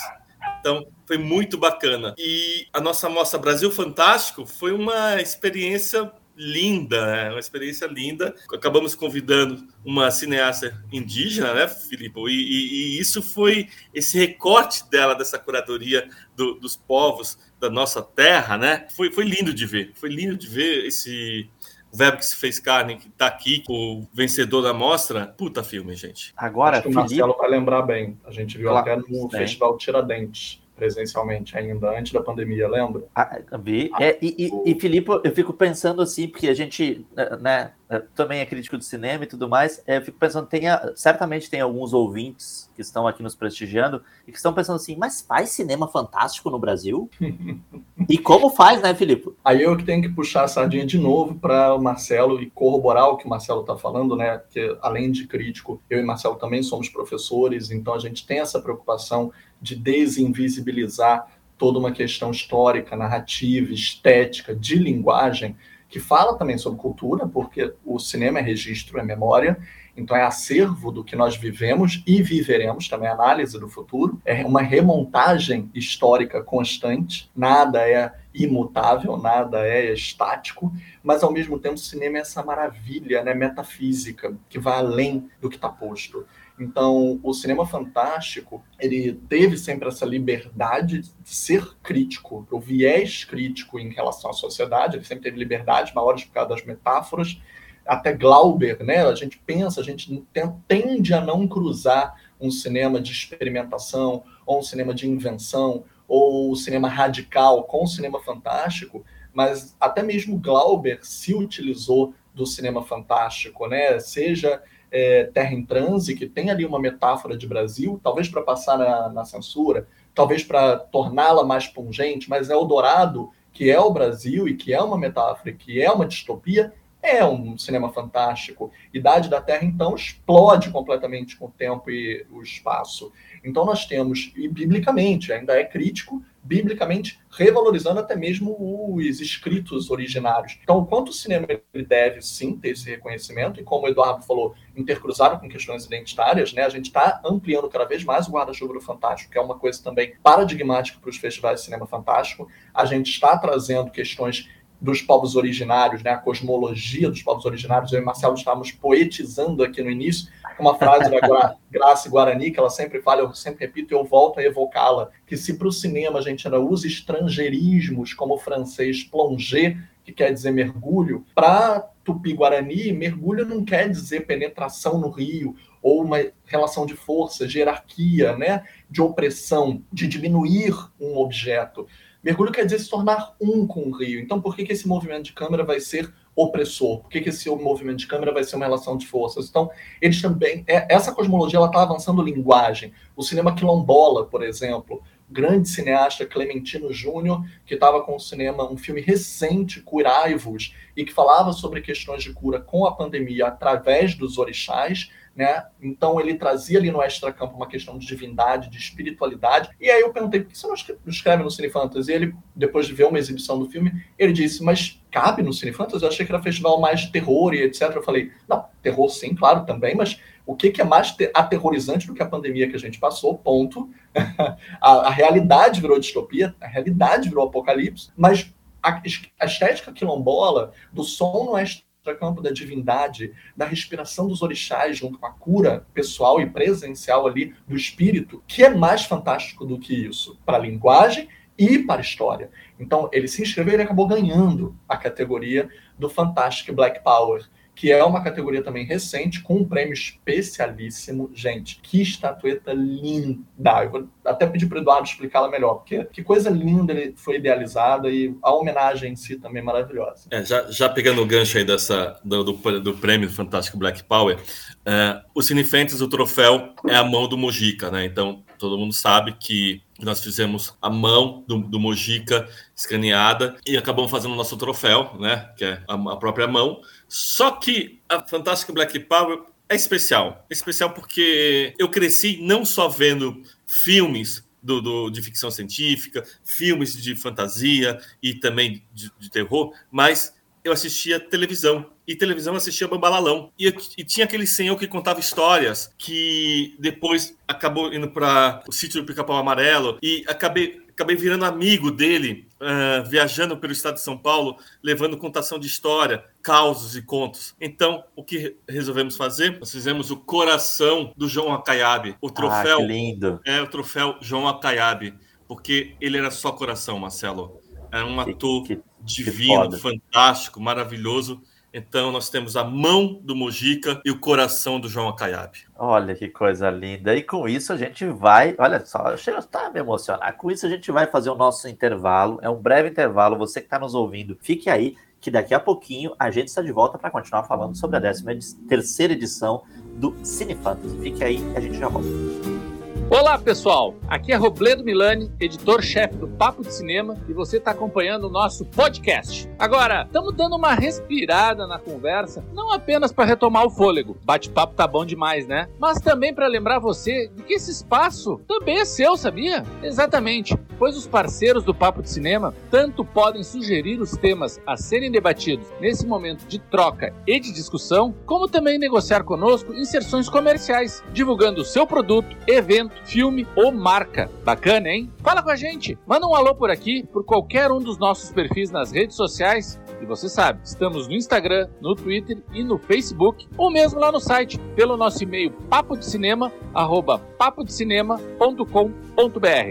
Então, 0.59 0.87
foi 1.07 1.19
muito 1.19 1.57
bacana. 1.57 2.15
E 2.19 2.67
a 2.73 2.81
nossa 2.81 3.09
Mostra 3.09 3.39
Brasil 3.39 3.71
Fantástico 3.71 4.45
foi 4.45 4.73
uma 4.73 5.21
experiência 5.21 6.11
linda, 6.37 7.07
né? 7.07 7.31
uma 7.31 7.41
experiência 7.41 7.87
linda. 7.87 8.35
Acabamos 8.53 8.95
convidando 8.95 9.67
uma 9.85 10.11
cineasta 10.11 10.83
indígena, 10.93 11.55
né, 11.55 11.69
Filipe? 11.69 12.19
E, 12.21 12.33
e, 12.33 12.97
e, 12.97 13.01
isso 13.01 13.23
foi 13.23 13.69
esse 13.93 14.19
recorte 14.19 14.89
dela, 14.91 15.15
dessa 15.15 15.39
curadoria 15.39 16.09
do, 16.37 16.55
dos 16.55 16.77
povos 16.77 17.39
da 17.61 17.71
nossa 17.71 18.03
terra, 18.03 18.59
né? 18.59 18.87
Foi, 18.97 19.11
foi 19.11 19.25
lindo 19.25 19.55
de 19.55 19.67
ver. 19.67 19.93
Foi 19.95 20.09
lindo 20.09 20.37
de 20.37 20.49
ver 20.49 20.87
esse 20.87 21.49
verbo 21.93 22.19
que 22.19 22.27
se 22.27 22.37
fez 22.37 22.59
carne, 22.59 22.97
que 22.97 23.09
está 23.09 23.27
aqui, 23.27 23.63
o 23.69 24.05
vencedor 24.13 24.63
da 24.63 24.75
mostra. 24.75 25.27
Puta 25.27 25.63
filme, 25.63 25.95
gente. 25.95 26.33
Agora, 26.37 26.79
Acho 26.79 26.89
que 26.89 26.93
o 26.93 26.95
Marcelo 26.95 27.37
vai 27.39 27.49
lembrar 27.49 27.83
bem. 27.83 28.19
A 28.25 28.33
gente 28.33 28.59
viu 28.59 28.71
claro, 28.71 28.91
até 28.91 29.13
no 29.13 29.31
Festival 29.31 29.79
Tiradentes 29.79 30.64
presencialmente 30.77 31.57
ainda, 31.57 31.97
antes 31.97 32.13
da 32.13 32.23
pandemia, 32.23 32.69
lembra? 32.69 33.05
Ah, 33.15 33.39
vi. 33.61 33.91
Ah, 33.95 34.03
é, 34.03 34.19
e, 34.21 34.47
e, 34.47 34.73
e, 34.73 34.81
Filipe, 34.81 35.11
eu 35.23 35.35
fico 35.35 35.53
pensando 35.53 36.03
assim, 36.03 36.29
porque 36.29 36.49
a 36.49 36.55
gente, 36.55 37.07
né, 37.41 37.73
também 38.15 38.41
é 38.41 38.47
crítico 38.47 38.77
de 38.77 38.85
cinema 38.85 39.25
e 39.25 39.27
tudo 39.27 39.49
mais, 39.49 39.83
é, 39.87 39.99
eu 39.99 40.03
fico 40.03 40.19
pensando, 40.19 40.47
tem, 40.47 40.63
certamente 40.97 41.51
tem 41.51 41.61
alguns 41.61 41.93
ouvintes 41.93 42.71
que 42.75 42.83
estão 42.83 43.07
aqui 43.07 43.23
nos 43.23 43.35
prestigiando 43.35 44.03
e 44.27 44.33
que 44.33 44.37
estão 44.37 44.53
pensando 44.53 44.77
assim, 44.77 44.97
mas 44.97 45.21
faz 45.21 45.51
cinema 45.51 45.87
fantástico 45.87 46.51
no 46.51 46.59
Brasil? 46.59 47.09
e 48.09 48.19
como 48.19 48.51
faz, 48.51 48.81
né, 48.83 48.95
Filipe? 48.95 49.33
Aí 49.45 49.63
eu 49.63 49.77
que 49.77 49.85
tenho 49.85 50.03
que 50.03 50.09
puxar 50.09 50.45
a 50.45 50.49
sardinha 50.49 50.85
de 50.85 50.99
novo 50.99 51.35
para 51.37 51.75
o 51.75 51.83
Marcelo 51.83 52.41
e 52.43 52.51
corroborar 52.51 53.09
o 53.09 53.17
que 53.17 53.27
o 53.27 53.31
Marcelo 53.31 53.61
está 53.61 53.77
falando, 53.77 54.17
né, 54.17 54.41
que 54.51 54.77
além 54.83 55.13
de 55.13 55.27
crítico, 55.27 55.81
eu 55.89 56.01
e 56.01 56.03
Marcelo 56.03 56.37
também 56.37 56.63
somos 56.63 56.89
professores, 56.89 57.71
então 57.71 57.95
a 57.95 57.99
gente 57.99 58.27
tem 58.27 58.41
essa 58.41 58.61
preocupação 58.61 59.33
de 59.65 59.75
desinvisibilizar 59.75 61.27
toda 61.57 61.79
uma 61.79 61.91
questão 61.91 62.31
histórica, 62.31 62.95
narrativa, 62.95 63.73
estética, 63.73 64.55
de 64.55 64.75
linguagem, 64.77 65.57
que 65.89 65.99
fala 65.99 66.37
também 66.37 66.59
sobre 66.59 66.79
cultura, 66.79 67.27
porque 67.27 67.73
o 67.85 67.99
cinema 67.99 68.41
é 68.41 68.43
registro, 68.43 68.99
é 68.99 69.03
memória, 69.03 69.57
então 69.97 70.17
é 70.17 70.23
acervo 70.23 70.91
do 70.91 71.05
que 71.05 71.17
nós 71.17 71.37
vivemos 71.37 72.03
e 72.07 72.21
viveremos, 72.21 72.89
também 72.89 73.09
análise 73.09 73.59
do 73.59 73.69
futuro, 73.69 74.21
é 74.25 74.45
uma 74.45 74.61
remontagem 74.61 75.71
histórica 75.73 76.43
constante, 76.43 77.31
nada 77.35 77.89
é 77.89 78.13
imutável, 78.35 79.17
nada 79.17 79.65
é 79.67 79.93
estático, 79.93 80.73
mas 81.03 81.23
ao 81.23 81.33
mesmo 81.33 81.59
tempo 81.59 81.77
o 81.77 81.79
cinema 81.79 82.19
é 82.19 82.21
essa 82.21 82.43
maravilha 82.43 83.23
né, 83.23 83.33
metafísica 83.33 84.37
que 84.49 84.59
vai 84.59 84.79
além 84.79 85.31
do 85.41 85.49
que 85.49 85.57
está 85.57 85.69
posto. 85.69 86.27
Então, 86.59 87.19
o 87.23 87.35
cinema 87.35 87.67
fantástico, 87.67 88.63
ele 88.79 89.15
teve 89.29 89.57
sempre 89.57 89.89
essa 89.89 90.07
liberdade 90.07 91.01
de 91.01 91.35
ser 91.35 91.77
crítico, 91.83 92.47
o 92.49 92.61
viés 92.61 93.25
crítico 93.25 93.79
em 93.79 93.93
relação 93.93 94.31
à 94.31 94.33
sociedade, 94.33 94.97
ele 94.97 95.05
sempre 95.05 95.25
teve 95.25 95.37
liberdade 95.37 95.93
maiores 95.95 96.25
por 96.25 96.33
causa 96.33 96.51
das 96.51 96.65
metáforas, 96.65 97.41
até 97.85 98.13
Glauber, 98.13 98.83
né? 98.85 99.05
A 99.05 99.15
gente 99.15 99.39
pensa, 99.39 99.81
a 99.81 99.85
gente 99.85 100.25
tende 100.69 101.13
a 101.13 101.21
não 101.21 101.47
cruzar 101.47 102.15
um 102.41 102.51
cinema 102.51 103.01
de 103.01 103.13
experimentação, 103.13 104.23
ou 104.47 104.61
um 104.61 104.63
cinema 104.63 104.95
de 104.95 105.09
invenção, 105.09 105.85
ou 106.07 106.53
o 106.53 106.57
cinema 106.57 106.89
radical 106.89 107.65
com 107.65 107.85
o 107.85 107.89
cinema 107.89 108.21
fantástico, 108.23 109.05
mas 109.33 109.77
até 109.81 110.03
mesmo 110.03 110.39
Glauber 110.39 111.01
se 111.03 111.35
utilizou 111.35 112.15
do 112.33 112.47
cinema 112.47 112.83
fantástico, 112.83 113.67
né? 113.67 113.99
Seja 113.99 114.63
é, 114.95 115.25
Terra 115.25 115.53
em 115.53 115.67
Transe, 115.67 116.15
que 116.15 116.25
tem 116.25 116.51
ali 116.51 116.65
uma 116.65 116.79
metáfora 116.79 117.37
de 117.37 117.49
Brasil, 117.49 118.01
talvez 118.01 118.29
para 118.29 118.43
passar 118.43 118.79
na, 118.79 119.09
na, 119.09 119.25
censura, 119.25 119.89
talvez 120.15 120.45
para 120.45 120.77
torná-la 120.77 121.43
mais 121.43 121.67
pungente, 121.67 122.31
mas 122.31 122.49
Eldorado, 122.49 123.31
que 123.53 123.69
é 123.69 123.81
o 123.81 123.91
Brasil 123.91 124.47
e 124.47 124.55
que 124.55 124.73
é 124.73 124.81
uma 124.81 124.97
metáfora, 124.97 125.53
que 125.53 125.83
é 125.83 125.91
uma 125.91 126.07
distopia, 126.07 126.73
é 127.05 127.25
um 127.25 127.59
cinema 127.59 127.93
fantástico. 127.93 128.73
Idade 128.93 129.29
da 129.29 129.41
Terra, 129.41 129.65
então, 129.65 129.95
explode 129.95 130.71
completamente 130.71 131.37
com 131.37 131.47
o 131.47 131.51
tempo 131.51 131.91
e 131.91 132.27
o 132.31 132.41
espaço. 132.41 133.13
Então, 133.45 133.67
nós 133.67 133.85
temos, 133.85 134.33
e 134.35 134.49
biblicamente, 134.49 135.31
ainda 135.31 135.53
é 135.55 135.65
crítico, 135.65 136.23
biblicamente 136.43 137.21
revalorizando 137.31 138.01
até 138.01 138.17
mesmo 138.17 138.57
os 138.59 139.21
escritos 139.21 139.91
originários. 139.91 140.59
Então, 140.63 140.85
quanto 140.85 141.09
o 141.09 141.13
cinema 141.13 141.47
deve 141.87 142.23
sim 142.23 142.57
ter 142.57 142.71
esse 142.71 142.89
reconhecimento, 142.89 143.61
e 143.61 143.65
como 143.65 143.87
o 143.87 143.89
Eduardo 143.89 144.23
falou, 144.23 144.55
intercruzado 144.77 145.39
com 145.39 145.49
questões 145.49 145.85
identitárias, 145.85 146.53
né, 146.53 146.63
a 146.63 146.69
gente 146.69 146.87
está 146.87 147.21
ampliando 147.25 147.69
cada 147.69 147.85
vez 147.85 148.05
mais 148.05 148.29
o 148.29 148.33
guarda-chuva 148.33 148.75
do 148.75 148.81
fantástico, 148.81 149.31
que 149.31 149.39
é 149.39 149.41
uma 149.41 149.59
coisa 149.59 149.83
também 149.83 150.15
paradigmática 150.23 150.99
para 151.01 151.11
os 151.11 151.17
festivais 151.17 151.61
de 151.61 151.67
cinema 151.67 151.87
fantástico. 151.87 152.49
A 152.73 152.85
gente 152.85 153.11
está 153.11 153.37
trazendo 153.37 153.91
questões 153.91 154.49
dos 154.85 155.01
povos 155.01 155.35
originários, 155.35 156.03
né, 156.03 156.11
a 156.11 156.19
cosmologia 156.19 157.09
dos 157.09 157.23
povos 157.23 157.47
originários. 157.47 157.91
Eu 157.93 158.03
e 158.03 158.05
Marcelo 158.05 158.35
estávamos 158.35 158.71
poetizando 158.71 159.65
aqui 159.65 159.83
no 159.83 159.91
início, 159.91 160.31
uma 160.59 160.77
frase 160.77 161.11
da 161.11 161.57
Graça 161.71 162.09
Guarani, 162.11 162.51
que 162.51 162.61
ela 162.61 162.69
sempre 162.69 163.01
fala, 163.01 163.23
eu 163.23 163.35
sempre 163.35 163.65
repito 163.65 163.95
e 163.95 163.97
eu 163.97 164.05
volto 164.05 164.39
a 164.39 164.45
evocá-la, 164.45 165.09
que 165.27 165.37
se 165.39 165.55
para 165.55 165.69
o 165.69 165.73
cinema 165.73 166.19
a 166.19 166.23
gente 166.23 166.47
ainda 166.47 166.61
usa 166.61 166.87
estrangeirismos 166.87 168.13
como 168.13 168.35
o 168.35 168.39
francês 168.39 169.03
plonger, 169.03 169.83
que 170.05 170.13
quer 170.13 170.31
dizer 170.31 170.51
mergulho, 170.51 171.25
para 171.35 171.81
Tupi-Guarani, 172.05 172.93
mergulho 172.93 173.47
não 173.47 173.65
quer 173.65 173.89
dizer 173.89 174.27
penetração 174.27 174.99
no 174.99 175.09
rio, 175.09 175.57
ou 175.83 176.03
uma 176.03 176.19
relação 176.45 176.85
de 176.85 176.95
força, 176.95 177.47
de 177.47 177.59
hierarquia, 177.59 178.37
né? 178.37 178.65
de 178.91 179.01
opressão, 179.01 179.83
de 179.91 180.07
diminuir 180.07 180.75
um 181.01 181.17
objeto. 181.17 181.87
Mergulho 182.25 182.51
quer 182.51 182.65
dizer 182.65 182.79
se 182.79 182.89
tornar 182.89 183.35
um 183.39 183.67
com 183.67 183.83
o 183.83 183.93
rio. 183.93 184.19
Então, 184.19 184.41
por 184.41 184.57
que, 184.57 184.65
que 184.65 184.73
esse 184.73 184.89
movimento 184.89 185.25
de 185.25 185.35
câmera 185.35 185.63
vai 185.63 185.79
ser 185.79 186.11
opressor? 186.35 187.01
Por 187.01 187.11
que, 187.11 187.21
que 187.21 187.29
esse 187.29 187.51
movimento 187.51 187.99
de 187.99 188.07
câmera 188.07 188.33
vai 188.33 188.43
ser 188.43 188.57
uma 188.57 188.65
relação 188.65 188.97
de 188.97 189.07
forças? 189.07 189.49
Então, 189.49 189.71
eles 190.01 190.23
também. 190.23 190.65
É, 190.67 190.87
essa 190.93 191.13
cosmologia 191.13 191.63
está 191.63 191.83
avançando 191.83 192.23
linguagem. 192.23 192.95
O 193.15 193.23
cinema 193.23 193.55
quilombola, 193.55 194.25
por 194.25 194.43
exemplo, 194.43 195.03
grande 195.29 195.69
cineasta 195.69 196.25
Clementino 196.25 196.93
Júnior, 196.93 197.45
que 197.67 197.75
estava 197.75 198.03
com 198.03 198.17
o 198.17 198.21
cinema, 198.21 198.71
um 198.71 198.77
filme 198.77 199.03
recente, 199.03 199.83
Curai-vos, 199.83 200.75
e 200.97 201.05
que 201.05 201.13
falava 201.13 201.53
sobre 201.53 201.83
questões 201.83 202.23
de 202.23 202.33
cura 202.33 202.59
com 202.59 202.87
a 202.87 202.93
pandemia 202.93 203.49
através 203.49 204.15
dos 204.15 204.39
orixás, 204.39 205.11
né? 205.35 205.65
Então 205.83 206.21
ele 206.21 206.35
trazia 206.35 206.79
ali 206.79 206.91
no 206.91 207.03
extra-campo 207.03 207.57
uma 207.57 207.67
questão 207.67 207.99
de 207.99 208.07
divindade, 208.07 208.71
de 208.71 208.79
espiritualidade. 208.79 209.71
E 209.81 209.91
aí 209.91 210.01
eu 210.01 210.13
perguntei, 210.13 210.41
por 210.41 210.51
que 210.51 210.59
você 210.59 210.67
não 210.67 210.75
escreve 211.07 211.43
no 211.43 211.51
Cine 211.51 211.69
Fantasy? 211.69 212.11
E 212.11 212.15
ele, 212.15 212.35
depois 212.55 212.87
de 212.87 212.93
ver 212.93 213.07
uma 213.07 213.19
exibição 213.19 213.59
do 213.59 213.69
filme, 213.69 214.05
ele 214.19 214.33
disse, 214.33 214.63
mas 214.63 215.03
cabe 215.11 215.43
no 215.43 215.53
Cine 215.53 215.73
Fantasy? 215.73 216.05
Eu 216.05 216.09
achei 216.09 216.25
que 216.25 216.33
era 216.33 216.43
festival 216.43 216.81
mais 216.81 217.01
de 217.01 217.13
terror 217.13 217.53
e 217.53 217.63
etc. 217.63 217.91
Eu 217.95 218.03
falei, 218.03 218.31
não, 218.49 218.67
terror 218.83 219.09
sim, 219.09 219.35
claro, 219.35 219.67
também, 219.67 219.95
mas 219.95 220.21
o 220.47 220.55
que, 220.55 220.71
que 220.71 220.81
é 220.81 220.85
mais 220.85 221.17
aterrorizante 221.33 222.07
do 222.07 222.15
que 222.15 222.23
a 222.23 222.29
pandemia 222.29 222.69
que 222.69 222.77
a 222.77 222.81
gente 222.81 222.99
passou? 222.99 223.37
Ponto. 223.37 223.91
a, 224.81 224.91
a 224.91 225.11
realidade 225.11 225.81
virou 225.81 225.99
distopia, 225.99 226.55
a 226.61 226.67
realidade 226.67 227.29
virou 227.29 227.47
apocalipse, 227.47 228.11
mas 228.17 228.53
a, 228.83 229.03
estética 229.47 229.93
quilombola 229.93 230.73
do 230.93 231.03
som 231.03 231.45
no 231.45 231.57
extra 231.57 231.83
campo 232.13 232.43
da 232.43 232.51
divindade, 232.51 233.33
da 233.57 233.65
respiração 233.65 234.27
dos 234.27 234.43
orixás 234.43 234.99
junto 234.99 235.19
com 235.19 235.27
a 235.27 235.31
cura 235.31 235.87
pessoal 235.95 236.41
e 236.41 236.51
presencial 236.51 237.27
ali 237.27 237.55
do 237.67 237.77
espírito, 237.77 238.43
que 238.47 238.65
é 238.65 238.69
mais 238.69 239.05
fantástico 239.05 239.65
do 239.65 239.79
que 239.79 239.95
isso 239.95 240.37
para 240.45 240.59
a 240.59 240.61
linguagem 240.61 241.29
e 241.57 241.79
para 241.79 242.01
a 242.01 242.05
história. 242.05 242.51
Então, 242.79 243.09
ele 243.13 243.29
se 243.29 243.41
inscreveu 243.41 243.79
e 243.79 243.83
acabou 243.83 244.07
ganhando 244.07 244.77
a 244.89 244.97
categoria 244.97 245.69
do 245.99 246.11
Fantastic 246.11 246.75
Black 246.75 247.03
Power 247.03 247.49
que 247.75 247.91
é 247.91 248.03
uma 248.05 248.23
categoria 248.23 248.63
também 248.63 248.85
recente, 248.85 249.43
com 249.43 249.57
um 249.57 249.65
prêmio 249.65 249.93
especialíssimo. 249.93 251.31
Gente, 251.35 251.81
que 251.83 252.01
estatueta 252.01 252.73
linda! 252.73 253.83
Eu 253.83 253.91
vou 253.91 254.09
até 254.25 254.47
pedir 254.47 254.67
para 254.67 254.79
o 254.79 254.81
Eduardo 254.81 255.09
explicá-la 255.09 255.51
melhor, 255.51 255.75
porque 255.75 256.05
que 256.05 256.23
coisa 256.23 256.49
linda 256.51 256.93
ele 256.93 257.15
foi 257.17 257.37
idealizada 257.37 258.09
e 258.09 258.35
a 258.43 258.55
homenagem 258.55 259.13
em 259.13 259.17
si 259.17 259.37
também 259.37 259.61
é 259.61 259.65
maravilhosa. 259.65 260.29
É, 260.31 260.45
já, 260.45 260.71
já 260.71 260.89
pegando 260.89 261.23
o 261.23 261.27
gancho 261.27 261.59
aí 261.59 261.65
dessa, 261.65 262.19
do, 262.25 262.45
do, 262.45 262.81
do 262.81 262.95
prêmio 262.95 263.29
Fantástico 263.29 263.77
Black 263.77 264.05
Power, 264.05 264.39
é, 264.87 265.21
o 265.35 265.43
Cinefentes, 265.43 266.01
o 266.01 266.09
troféu, 266.09 266.75
é 266.89 266.95
a 266.95 267.05
mão 267.05 267.29
do 267.29 267.37
Mojica, 267.37 267.91
né? 267.91 268.05
Então, 268.05 268.43
todo 268.59 268.79
mundo 268.79 268.93
sabe 268.93 269.33
que 269.39 269.83
nós 270.01 270.23
fizemos 270.23 270.77
a 270.81 270.91
mão 270.91 271.45
do, 271.47 271.59
do 271.59 271.79
Mojica 271.79 272.49
escaneada 272.77 273.57
e 273.67 273.77
acabamos 273.77 274.11
fazendo 274.11 274.33
o 274.33 274.37
nosso 274.37 274.57
troféu, 274.57 275.17
né? 275.19 275.53
Que 275.57 275.65
é 275.65 275.83
a, 275.89 275.95
a 275.95 276.17
própria 276.17 276.47
mão. 276.47 276.81
Só 277.09 277.53
que 277.53 278.01
a 278.09 278.21
Fantástica 278.21 278.73
Black 278.73 278.99
Power 279.01 279.43
é 279.69 279.75
especial. 279.75 280.45
É 280.51 280.53
especial 280.53 280.91
porque 280.91 281.75
eu 281.79 281.89
cresci 281.89 282.39
não 282.43 282.65
só 282.65 282.89
vendo 282.89 283.43
filmes 283.67 284.45
do, 284.63 284.81
do, 284.81 285.11
de 285.11 285.21
ficção 285.21 285.51
científica, 285.51 286.25
filmes 286.43 286.95
de 287.01 287.15
fantasia 287.15 288.01
e 288.23 288.35
também 288.35 288.83
de, 288.93 289.13
de 289.19 289.31
terror, 289.31 289.73
mas 289.91 290.35
eu 290.65 290.73
assistia 290.73 291.21
televisão. 291.21 291.87
E 292.07 292.17
televisão 292.17 292.57
assistia 292.57 292.89
Bambalalão. 292.89 293.53
E, 293.59 293.73
e 293.99 294.05
tinha 294.05 294.25
aquele 294.25 294.47
senhor 294.47 294.77
que 294.77 294.89
contava 294.89 295.21
histórias 295.21 295.93
que 295.99 296.75
depois 296.79 297.37
acabou 297.47 297.93
indo 297.93 298.11
para 298.11 298.63
o 298.67 298.73
sítio 298.73 299.01
do 299.01 299.07
Pica-Pau 299.07 299.37
Amarelo 299.37 299.99
e 300.03 300.25
acabei, 300.27 300.83
acabei 300.89 301.17
virando 301.17 301.45
amigo 301.45 301.91
dele, 301.91 302.49
uh, 302.61 303.09
viajando 303.09 303.57
pelo 303.59 303.73
estado 303.73 303.95
de 303.95 304.01
São 304.01 304.17
Paulo, 304.17 304.57
levando 304.83 305.19
contação 305.19 305.59
de 305.59 305.67
história, 305.67 306.25
causos 306.43 306.97
e 306.97 307.03
contos. 307.03 307.55
Então, 307.61 308.05
o 308.17 308.25
que 308.25 308.57
resolvemos 308.67 309.17
fazer? 309.17 309.59
Nós 309.59 309.71
fizemos 309.71 310.11
o 310.11 310.17
coração 310.17 311.13
do 311.17 311.29
João 311.29 311.53
Acaiabe. 311.53 312.17
O 312.21 312.31
troféu. 312.31 312.79
Ah, 312.79 312.83
lindo. 312.83 313.41
É 313.45 313.61
o 313.61 313.67
troféu 313.67 314.17
João 314.21 314.49
Acaiabe. 314.49 315.15
Porque 315.47 315.95
ele 316.01 316.17
era 316.17 316.31
só 316.31 316.53
coração, 316.53 316.99
Marcelo. 316.99 317.61
Era 317.93 318.07
um 318.07 318.19
ator. 318.19 318.65
Que, 318.65 318.77
que 318.77 318.83
divino, 319.05 319.71
fantástico, 319.79 320.61
maravilhoso. 320.61 321.43
Então, 321.77 322.13
nós 322.13 322.31
temos 322.31 322.57
a 322.57 322.63
mão 322.63 323.21
do 323.21 323.35
Mojica 323.35 324.01
e 324.05 324.11
o 324.13 324.21
coração 324.21 324.79
do 324.79 324.89
João 324.89 325.09
Acaiabe. 325.09 325.67
Olha 325.77 326.15
que 326.15 326.29
coisa 326.29 326.71
linda. 326.71 327.17
E 327.17 327.23
com 327.23 327.49
isso 327.49 327.73
a 327.73 327.77
gente 327.77 328.07
vai. 328.07 328.55
Olha 328.59 328.87
só, 328.87 329.17
chega 329.17 329.45
a 329.53 329.71
me 329.71 329.81
emocionar. 329.81 330.37
Com 330.37 330.53
isso 330.53 330.65
a 330.65 330.69
gente 330.69 330.93
vai 330.93 331.09
fazer 331.09 331.31
o 331.31 331.35
nosso 331.35 331.69
intervalo. 331.69 332.39
É 332.43 332.49
um 332.49 332.63
breve 332.63 332.91
intervalo. 332.91 333.37
Você 333.39 333.61
que 333.61 333.67
está 333.67 333.77
nos 333.77 333.93
ouvindo, 333.93 334.39
fique 334.41 334.71
aí, 334.71 334.97
que 335.21 335.33
daqui 335.33 335.53
a 335.53 335.59
pouquinho 335.59 336.15
a 336.17 336.31
gente 336.31 336.47
está 336.47 336.63
de 336.63 336.71
volta 336.71 336.97
para 336.97 337.11
continuar 337.11 337.43
falando 337.43 337.77
sobre 337.77 337.97
a 337.97 338.01
13 338.01 338.57
terceira 338.69 339.13
edição 339.13 339.65
do 339.97 340.15
Cine 340.23 340.55
Fantasy. 340.55 340.97
Fique 341.01 341.25
aí, 341.25 341.39
a 341.57 341.61
gente 341.61 341.77
já 341.77 341.89
volta. 341.89 342.74
Olá 343.11 343.39
pessoal, 343.39 343.95
aqui 344.09 344.33
é 344.33 344.35
Robledo 344.35 344.83
Milani, 344.83 345.31
editor-chefe 345.39 346.17
do 346.17 346.27
Papo 346.27 346.63
de 346.63 346.73
Cinema 346.73 347.17
e 347.29 347.35
você 347.35 347.59
está 347.59 347.71
acompanhando 347.71 348.25
o 348.25 348.31
nosso 348.31 348.65
podcast. 348.65 349.49
Agora, 349.59 350.05
estamos 350.07 350.35
dando 350.35 350.57
uma 350.57 350.75
respirada 350.75 351.67
na 351.67 351.79
conversa, 351.79 352.43
não 352.53 352.73
apenas 352.73 353.13
para 353.13 353.27
retomar 353.27 353.67
o 353.67 353.71
fôlego, 353.71 354.17
bate-papo 354.25 354.75
tá 354.75 354.87
bom 354.87 355.05
demais, 355.05 355.47
né? 355.47 355.69
Mas 355.79 356.01
também 356.01 356.35
para 356.35 356.47
lembrar 356.47 356.79
você 356.79 357.29
de 357.29 357.43
que 357.43 357.53
esse 357.55 357.71
espaço 357.71 358.41
também 358.49 358.79
é 358.81 358.85
seu, 358.87 359.17
sabia? 359.17 359.63
Exatamente, 359.83 360.57
pois 360.79 360.97
os 360.97 361.07
parceiros 361.07 361.65
do 361.65 361.75
Papo 361.75 362.03
de 362.03 362.11
Cinema 362.11 362.55
tanto 362.71 363.05
podem 363.05 363.43
sugerir 363.43 364.01
os 364.01 364.13
temas 364.13 364.61
a 364.67 364.77
serem 364.77 365.11
debatidos 365.11 365.67
nesse 365.81 366.07
momento 366.07 366.47
de 366.47 366.59
troca 366.59 367.15
e 367.27 367.39
de 367.41 367.53
discussão, 367.53 368.15
como 368.27 368.49
também 368.49 368.79
negociar 368.79 369.25
conosco 369.25 369.73
inserções 369.75 370.29
comerciais, 370.29 371.03
divulgando 371.13 371.63
o 371.63 371.65
seu 371.65 371.87
produto, 371.87 372.37
evento 372.47 372.95
filme 373.05 373.47
ou 373.57 373.73
marca. 373.73 374.31
Bacana, 374.45 374.89
hein? 374.89 375.11
Fala 375.23 375.43
com 375.43 375.51
a 375.51 375.57
gente, 375.57 375.99
manda 376.07 376.27
um 376.27 376.35
alô 376.35 376.55
por 376.55 376.71
aqui, 376.71 377.07
por 377.13 377.25
qualquer 377.25 377.71
um 377.71 377.81
dos 377.81 377.99
nossos 377.99 378.31
perfis 378.31 378.71
nas 378.71 378.93
redes 378.93 379.17
sociais. 379.17 379.81
E 380.01 380.07
você 380.07 380.29
sabe, 380.29 380.61
estamos 380.65 381.09
no 381.09 381.15
Instagram, 381.15 381.69
no 381.81 381.95
Twitter 381.95 382.43
e 382.53 382.63
no 382.63 382.79
Facebook, 382.79 383.49
ou 383.57 383.71
mesmo 383.71 383.99
lá 383.99 384.13
no 384.13 384.21
site, 384.21 384.59
pelo 384.77 384.97
nosso 384.97 385.23
e-mail 385.23 385.53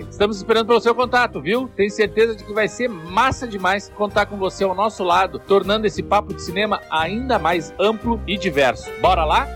Estamos 0.09 0.37
esperando 0.37 0.67
pelo 0.67 0.79
seu 0.79 0.95
contato, 0.95 1.41
viu? 1.41 1.69
Tenho 1.75 1.91
certeza 1.91 2.35
de 2.35 2.43
que 2.43 2.53
vai 2.53 2.67
ser 2.67 2.87
massa 2.87 3.47
demais 3.47 3.89
contar 3.89 4.25
com 4.25 4.37
você 4.37 4.63
ao 4.63 4.73
nosso 4.73 5.03
lado, 5.03 5.37
tornando 5.39 5.85
esse 5.85 6.01
papo 6.01 6.33
de 6.33 6.41
cinema 6.41 6.81
ainda 6.89 7.37
mais 7.37 7.73
amplo 7.79 8.21
e 8.25 8.37
diverso. 8.37 8.89
Bora 9.01 9.25
lá? 9.25 9.47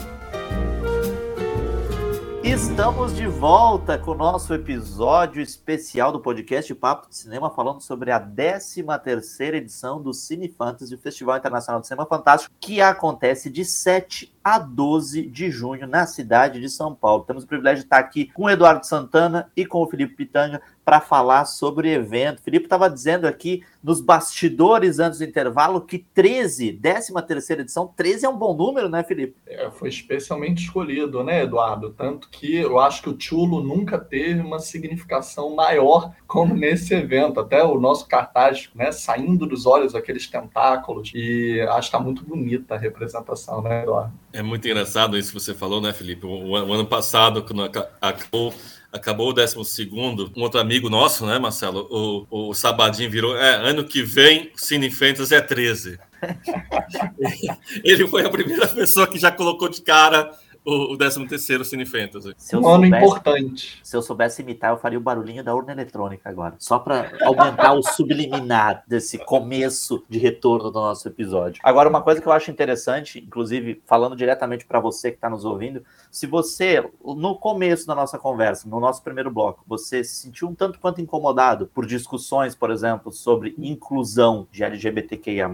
Estamos 2.48 3.14
de 3.14 3.28
volta 3.28 3.98
com 3.98 4.12
o 4.12 4.16
nosso 4.16 4.54
episódio 4.54 5.42
especial 5.42 6.14
do 6.14 6.22
podcast 6.22 6.74
Papo 6.74 7.10
de 7.10 7.18
Cinema, 7.18 7.52
falando 7.52 7.82
sobre 7.82 8.10
a 8.10 8.22
13 8.22 8.86
terceira 9.04 9.58
edição 9.58 10.02
do 10.02 10.14
Cine 10.14 10.48
Fantasy, 10.48 10.96
o 10.96 10.98
Festival 10.98 11.38
Internacional 11.38 11.82
de 11.82 11.88
Cinema 11.88 12.08
Fantástico, 12.08 12.56
que 12.58 12.80
acontece 12.80 13.50
de 13.50 13.66
7 13.66 14.34
a 14.42 14.60
12 14.60 15.28
de 15.28 15.52
junho 15.52 15.86
na 15.86 16.08
cidade 16.08 16.62
de 16.62 16.70
São 16.70 16.96
Paulo. 16.96 17.26
Temos 17.26 17.44
o 17.44 17.48
privilégio 17.48 17.80
de 17.80 17.88
estar 17.88 18.00
aqui 18.00 18.32
com 18.32 18.44
o 18.44 18.50
Eduardo 18.50 18.86
Santana 18.86 19.52
e 19.54 19.66
com 19.66 19.84
o 19.84 19.88
Felipe 19.90 20.16
Pitanga 20.16 20.62
para 20.88 21.02
falar 21.02 21.44
sobre 21.44 21.90
o 21.90 21.92
evento. 21.92 22.40
O 22.40 22.42
Felipe 22.44 22.66
estava 22.66 22.90
dizendo 22.90 23.28
aqui 23.28 23.62
nos 23.84 24.00
bastidores 24.00 25.00
antes 25.00 25.20
do 25.20 25.26
intervalo 25.26 25.82
que 25.82 26.00
13, 26.00 26.80
13 26.82 27.14
terceira 27.28 27.62
edição, 27.62 27.92
13 27.94 28.26
é 28.26 28.30
um 28.30 28.38
bom 28.38 28.56
número, 28.56 28.88
né, 28.88 29.04
Felipe? 29.04 29.36
É, 29.46 29.70
foi 29.70 29.90
especialmente 29.90 30.64
escolhido, 30.64 31.26
né, 31.26 31.44
Eduardo? 31.44 31.90
Tanto 31.90 32.30
que 32.30 32.56
eu 32.56 32.80
acho 32.80 33.02
que 33.02 33.10
o 33.10 33.20
Chulo 33.20 33.62
nunca 33.62 33.98
teve 33.98 34.40
uma 34.40 34.60
significação 34.60 35.54
maior 35.54 36.14
como 36.26 36.56
nesse 36.56 36.94
evento. 36.94 37.42
Até 37.42 37.62
o 37.62 37.78
nosso 37.78 38.08
cartaz, 38.08 38.70
né, 38.74 38.90
saindo 38.94 39.46
dos 39.46 39.66
olhos 39.66 39.94
aqueles 39.94 40.26
tentáculos. 40.28 41.12
E 41.14 41.60
acho 41.64 41.80
que 41.80 41.98
está 41.98 42.00
muito 42.00 42.24
bonita 42.24 42.76
a 42.76 42.78
representação, 42.78 43.62
né, 43.62 43.84
Eduardo? 43.84 44.14
É 44.32 44.42
muito 44.42 44.66
engraçado 44.66 45.18
isso 45.18 45.34
que 45.34 45.40
você 45.42 45.54
falou, 45.54 45.82
né, 45.82 45.92
Felipe? 45.92 46.26
O, 46.26 46.52
o 46.52 46.56
ano 46.56 46.86
passado, 46.86 47.44
quando 47.44 47.66
acabou 48.00 48.54
acabou 48.98 49.30
o 49.30 49.34
décimo 49.34 49.64
segundo, 49.64 50.32
um 50.36 50.42
outro 50.42 50.60
amigo 50.60 50.90
nosso, 50.90 51.26
né, 51.26 51.40
Marcelo? 51.40 51.88
O, 51.90 52.50
o 52.50 52.54
Sabadinho 52.54 53.10
virou. 53.10 53.38
É, 53.38 53.56
ano 53.56 53.84
que 53.84 54.04
vem, 54.04 54.52
Cine 54.56 54.92
Fantasy 54.92 55.34
é 55.34 55.42
13. 55.42 56.00
Ele 57.84 58.08
foi 58.08 58.26
a 58.26 58.30
primeira 58.30 58.68
pessoa 58.68 59.08
que 59.08 59.20
já 59.20 59.32
colocou 59.32 59.70
de 59.70 59.82
cara 59.82 60.32
o, 60.68 60.94
o 60.94 60.98
13 60.98 61.26
terceiro 61.28 61.64
Cine 61.64 61.86
Fantasy. 61.86 62.30
Um 62.30 62.62
soubesse, 62.62 62.74
ano 62.74 62.86
importante. 62.86 63.80
Se 63.82 63.96
eu 63.96 64.02
soubesse 64.02 64.42
imitar, 64.42 64.72
eu 64.72 64.78
faria 64.78 64.98
o 64.98 65.02
barulhinho 65.02 65.42
da 65.42 65.56
urna 65.56 65.72
eletrônica 65.72 66.30
agora. 66.30 66.56
Só 66.60 66.78
para 66.78 67.10
aumentar 67.22 67.72
o 67.74 67.82
subliminar 67.82 68.84
desse 68.86 69.18
começo 69.18 70.04
de 70.10 70.20
retorno 70.20 70.70
do 70.70 70.82
nosso 70.82 71.08
episódio. 71.08 71.62
Agora, 71.64 71.88
uma 71.88 72.02
coisa 72.02 72.22
que 72.22 72.28
eu 72.28 72.34
acho 72.34 72.52
interessante, 72.52 73.20
inclusive 73.20 73.82
falando 73.86 74.14
diretamente 74.14 74.66
para 74.66 74.82
você 74.82 75.10
que 75.10 75.18
está 75.18 75.30
nos 75.30 75.46
ouvindo, 75.46 75.86
se 76.12 76.28
você, 76.28 76.84
no 77.02 77.38
começo 77.38 77.88
da 77.88 77.96
nossa 77.96 78.18
conversa, 78.18 78.68
no 78.68 78.82
nosso 78.82 79.02
primeiro 79.02 79.32
bloco, 79.32 79.64
você 79.66 80.04
se 80.04 80.16
sentiu 80.16 80.50
um 80.50 80.56
tanto 80.56 80.80
quanto 80.80 81.00
incomodado 81.00 81.68
por 81.74 81.86
discussões, 81.86 82.56
por 82.56 82.72
exemplo, 82.72 83.10
sobre 83.10 83.56
inclusão 83.58 84.46
de 84.52 84.66
LGBTQIA, 84.66 85.48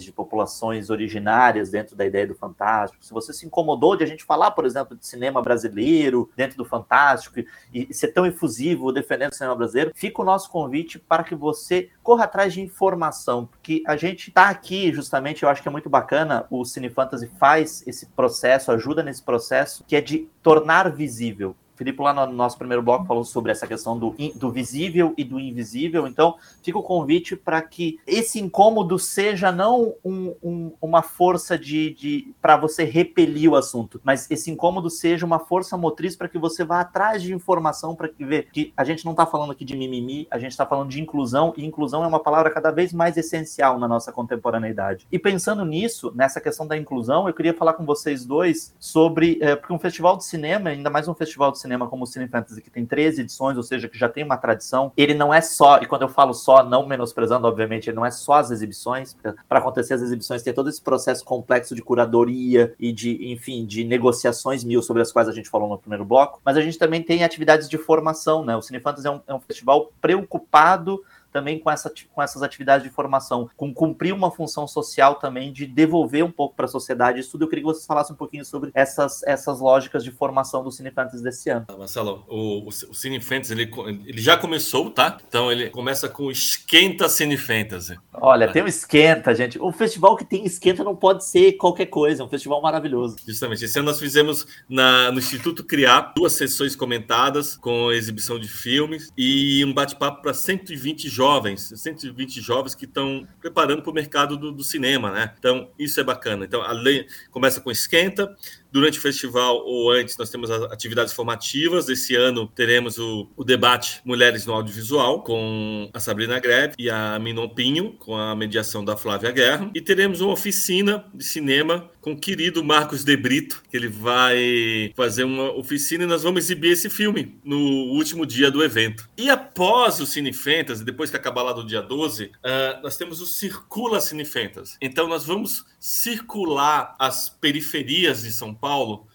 de 0.00 0.10
populações 0.10 0.90
originárias 0.90 1.70
dentro 1.70 1.94
da 1.94 2.04
ideia 2.04 2.26
do 2.26 2.34
Fantástico, 2.34 3.04
se 3.04 3.12
você 3.12 3.32
se 3.32 3.46
incomodou 3.46 3.94
de 3.94 4.02
a 4.02 4.06
gente 4.06 4.24
falar 4.24 4.55
por 4.56 4.64
exemplo, 4.64 4.96
de 4.96 5.06
cinema 5.06 5.40
brasileiro 5.42 6.30
dentro 6.34 6.56
do 6.56 6.64
Fantástico 6.64 7.38
e, 7.38 7.46
e 7.72 7.94
ser 7.94 8.08
tão 8.08 8.26
efusivo 8.26 8.90
defendendo 8.90 9.32
o 9.32 9.34
cinema 9.34 9.54
brasileiro, 9.54 9.92
fica 9.94 10.22
o 10.22 10.24
nosso 10.24 10.50
convite 10.50 10.98
para 10.98 11.22
que 11.22 11.34
você 11.34 11.90
corra 12.02 12.24
atrás 12.24 12.52
de 12.52 12.62
informação, 12.62 13.46
porque 13.46 13.82
a 13.86 13.96
gente 13.96 14.28
está 14.28 14.48
aqui 14.48 14.92
justamente, 14.92 15.42
eu 15.42 15.48
acho 15.48 15.62
que 15.62 15.68
é 15.68 15.70
muito 15.70 15.90
bacana, 15.90 16.46
o 16.50 16.64
Cine 16.64 16.88
Fantasy 16.88 17.30
faz 17.38 17.86
esse 17.86 18.06
processo, 18.06 18.72
ajuda 18.72 19.02
nesse 19.02 19.22
processo, 19.22 19.84
que 19.86 19.94
é 19.94 20.00
de 20.00 20.28
tornar 20.42 20.90
visível 20.90 21.54
Filipe, 21.76 22.02
lá 22.02 22.12
no 22.26 22.32
nosso 22.32 22.56
primeiro 22.56 22.82
bloco, 22.82 23.06
falou 23.06 23.24
sobre 23.24 23.52
essa 23.52 23.66
questão 23.66 23.98
do, 23.98 24.14
do 24.34 24.50
visível 24.50 25.12
e 25.16 25.22
do 25.22 25.38
invisível. 25.38 26.06
Então, 26.06 26.36
fica 26.62 26.78
o 26.78 26.82
convite 26.82 27.36
para 27.36 27.60
que 27.62 28.00
esse 28.06 28.40
incômodo 28.40 28.98
seja 28.98 29.52
não 29.52 29.94
um, 30.04 30.34
um, 30.42 30.72
uma 30.80 31.02
força 31.02 31.58
de, 31.58 31.94
de 31.94 32.34
para 32.40 32.56
você 32.56 32.84
repelir 32.84 33.50
o 33.50 33.56
assunto, 33.56 34.00
mas 34.02 34.30
esse 34.30 34.50
incômodo 34.50 34.88
seja 34.88 35.26
uma 35.26 35.38
força 35.38 35.76
motriz 35.76 36.16
para 36.16 36.28
que 36.28 36.38
você 36.38 36.64
vá 36.64 36.80
atrás 36.80 37.22
de 37.22 37.34
informação 37.34 37.94
para 37.94 38.10
ver 38.18 38.48
que 38.52 38.72
a 38.76 38.84
gente 38.84 39.04
não 39.04 39.12
está 39.12 39.26
falando 39.26 39.52
aqui 39.52 39.64
de 39.64 39.76
mimimi, 39.76 40.26
a 40.30 40.38
gente 40.38 40.52
está 40.52 40.64
falando 40.64 40.88
de 40.88 41.00
inclusão, 41.00 41.52
e 41.56 41.64
inclusão 41.64 42.02
é 42.02 42.06
uma 42.06 42.20
palavra 42.20 42.50
cada 42.50 42.70
vez 42.70 42.92
mais 42.92 43.16
essencial 43.16 43.78
na 43.78 43.86
nossa 43.86 44.12
contemporaneidade. 44.12 45.06
E 45.10 45.18
pensando 45.18 45.64
nisso, 45.64 46.12
nessa 46.14 46.40
questão 46.40 46.66
da 46.66 46.76
inclusão, 46.76 47.28
eu 47.28 47.34
queria 47.34 47.54
falar 47.54 47.74
com 47.74 47.84
vocês 47.84 48.24
dois 48.24 48.74
sobre, 48.78 49.38
é, 49.40 49.54
porque 49.54 49.72
um 49.72 49.78
festival 49.78 50.16
de 50.16 50.24
cinema, 50.24 50.70
ainda 50.70 50.90
mais 50.90 51.08
um 51.08 51.14
festival 51.14 51.52
de 51.52 51.58
como 51.88 52.04
o 52.04 52.06
Cine 52.06 52.28
Fantasy, 52.28 52.60
que 52.62 52.70
tem 52.70 52.86
13 52.86 53.22
edições, 53.22 53.56
ou 53.56 53.62
seja, 53.62 53.88
que 53.88 53.98
já 53.98 54.08
tem 54.08 54.24
uma 54.24 54.36
tradição, 54.36 54.92
ele 54.96 55.14
não 55.14 55.32
é 55.32 55.40
só, 55.40 55.78
e 55.78 55.86
quando 55.86 56.02
eu 56.02 56.08
falo 56.08 56.32
só, 56.32 56.62
não 56.62 56.86
menosprezando, 56.86 57.46
obviamente, 57.46 57.88
ele 57.88 57.96
não 57.96 58.06
é 58.06 58.10
só 58.10 58.34
as 58.34 58.50
exibições, 58.50 59.16
para 59.48 59.58
acontecer 59.58 59.94
as 59.94 60.02
exibições 60.02 60.42
tem 60.42 60.54
todo 60.54 60.68
esse 60.68 60.80
processo 60.80 61.24
complexo 61.24 61.74
de 61.74 61.82
curadoria 61.82 62.74
e 62.78 62.92
de, 62.92 63.32
enfim, 63.32 63.66
de 63.66 63.84
negociações 63.84 64.62
mil 64.64 64.82
sobre 64.82 65.02
as 65.02 65.12
quais 65.12 65.28
a 65.28 65.32
gente 65.32 65.48
falou 65.48 65.68
no 65.68 65.78
primeiro 65.78 66.04
bloco, 66.04 66.40
mas 66.44 66.56
a 66.56 66.60
gente 66.60 66.78
também 66.78 67.02
tem 67.02 67.24
atividades 67.24 67.68
de 67.68 67.78
formação, 67.78 68.44
né? 68.44 68.56
O 68.56 68.62
Cine 68.62 68.80
Fantasy 68.80 69.06
é 69.06 69.10
um, 69.10 69.20
é 69.26 69.34
um 69.34 69.40
festival 69.40 69.90
preocupado 70.00 71.02
também 71.36 71.58
com, 71.58 71.70
essa, 71.70 71.92
com 72.14 72.22
essas 72.22 72.42
atividades 72.42 72.82
de 72.82 72.90
formação, 72.90 73.50
com 73.54 73.74
cumprir 73.74 74.14
uma 74.14 74.30
função 74.30 74.66
social 74.66 75.16
também 75.16 75.52
de 75.52 75.66
devolver 75.66 76.24
um 76.24 76.30
pouco 76.30 76.56
para 76.56 76.64
a 76.64 76.68
sociedade 76.68 77.20
isso 77.20 77.32
tudo. 77.32 77.44
Eu 77.44 77.48
queria 77.48 77.62
que 77.62 77.66
vocês 77.66 77.84
falassem 77.84 78.14
um 78.14 78.16
pouquinho 78.16 78.42
sobre 78.42 78.70
essas, 78.72 79.22
essas 79.24 79.60
lógicas 79.60 80.02
de 80.02 80.10
formação 80.10 80.64
do 80.64 80.72
Cine 80.72 80.90
Fantasy 80.90 81.22
desse 81.22 81.50
ano. 81.50 81.66
Ah, 81.68 81.76
Marcelo, 81.76 82.24
o, 82.26 82.60
o, 82.60 82.68
o 82.68 82.94
Cine 82.94 83.20
Fantasy 83.20 83.52
ele, 83.52 83.70
ele 84.06 84.18
já 84.22 84.38
começou, 84.38 84.90
tá? 84.90 85.18
Então 85.28 85.52
ele 85.52 85.68
começa 85.68 86.08
com 86.08 86.30
Esquenta 86.30 87.06
Cine 87.06 87.36
Fantasy. 87.36 87.98
Olha, 88.14 88.50
tem 88.50 88.62
um 88.62 88.66
esquenta, 88.66 89.34
gente. 89.34 89.60
Um 89.60 89.72
festival 89.72 90.16
que 90.16 90.24
tem 90.24 90.46
esquenta 90.46 90.82
não 90.82 90.96
pode 90.96 91.22
ser 91.22 91.52
qualquer 91.52 91.86
coisa, 91.86 92.22
é 92.22 92.24
um 92.24 92.30
festival 92.30 92.62
maravilhoso. 92.62 93.16
Justamente. 93.26 93.66
Esse 93.66 93.78
ano 93.78 93.86
nós 93.86 94.00
fizemos 94.00 94.46
na, 94.66 95.12
no 95.12 95.18
Instituto 95.18 95.62
Criar 95.62 96.14
duas 96.16 96.32
sessões 96.32 96.74
comentadas 96.74 97.58
com 97.58 97.92
exibição 97.92 98.40
de 98.40 98.48
filmes 98.48 99.12
e 99.18 99.62
um 99.66 99.74
bate-papo 99.74 100.22
para 100.22 100.32
120 100.32 101.10
jovens 101.10 101.25
jovens, 101.26 101.72
120 101.74 102.40
jovens 102.40 102.74
que 102.76 102.84
estão 102.84 103.26
preparando 103.40 103.82
para 103.82 103.90
o 103.90 103.94
mercado 103.94 104.36
do, 104.36 104.52
do, 104.52 104.62
cinema, 104.62 105.10
né? 105.10 105.34
Então, 105.36 105.68
isso 105.76 105.98
é 105.98 106.04
bacana. 106.04 106.44
Então, 106.44 106.62
além, 106.62 107.04
começa 107.32 107.60
com 107.60 107.68
esquenta, 107.68 108.36
Durante 108.76 108.98
o 108.98 109.00
festival 109.00 109.64
ou 109.64 109.90
antes, 109.90 110.18
nós 110.18 110.28
temos 110.28 110.50
atividades 110.50 111.14
formativas. 111.14 111.88
Esse 111.88 112.14
ano 112.14 112.46
teremos 112.46 112.98
o, 112.98 113.26
o 113.34 113.42
debate 113.42 114.02
Mulheres 114.04 114.44
no 114.44 114.52
Audiovisual, 114.52 115.22
com 115.22 115.88
a 115.94 115.98
Sabrina 115.98 116.38
Greve 116.38 116.74
e 116.78 116.90
a 116.90 117.18
Minon 117.18 117.48
Pinho, 117.48 117.92
com 117.92 118.14
a 118.14 118.36
mediação 118.36 118.84
da 118.84 118.94
Flávia 118.94 119.30
Guerra. 119.30 119.70
E 119.74 119.80
teremos 119.80 120.20
uma 120.20 120.34
oficina 120.34 121.06
de 121.14 121.24
cinema 121.24 121.90
com 122.02 122.12
o 122.12 122.16
querido 122.16 122.62
Marcos 122.62 123.02
De 123.02 123.16
Brito, 123.16 123.64
que 123.68 123.76
ele 123.76 123.88
vai 123.88 124.92
fazer 124.94 125.24
uma 125.24 125.50
oficina 125.56 126.04
e 126.04 126.06
nós 126.06 126.22
vamos 126.22 126.44
exibir 126.44 126.70
esse 126.70 126.88
filme 126.88 127.36
no 127.42 127.58
último 127.58 128.24
dia 128.24 128.48
do 128.48 128.62
evento. 128.62 129.08
E 129.16 129.28
após 129.28 129.98
o 129.98 130.06
Cine 130.06 130.32
Fantasy, 130.32 130.84
depois 130.84 131.10
que 131.10 131.16
acabar 131.16 131.42
lá 131.42 131.52
do 131.52 131.66
dia 131.66 131.82
12, 131.82 132.26
uh, 132.26 132.30
ah, 132.44 132.80
nós 132.80 132.96
temos 132.96 133.20
o 133.20 133.26
Circula 133.26 134.00
Cine 134.00 134.24
Fantasy. 134.24 134.76
Então 134.80 135.08
nós 135.08 135.26
vamos 135.26 135.64
circular 135.80 136.94
as 136.96 137.28
periferias 137.28 138.22
de 138.22 138.30
São 138.30 138.54
Paulo 138.54 138.65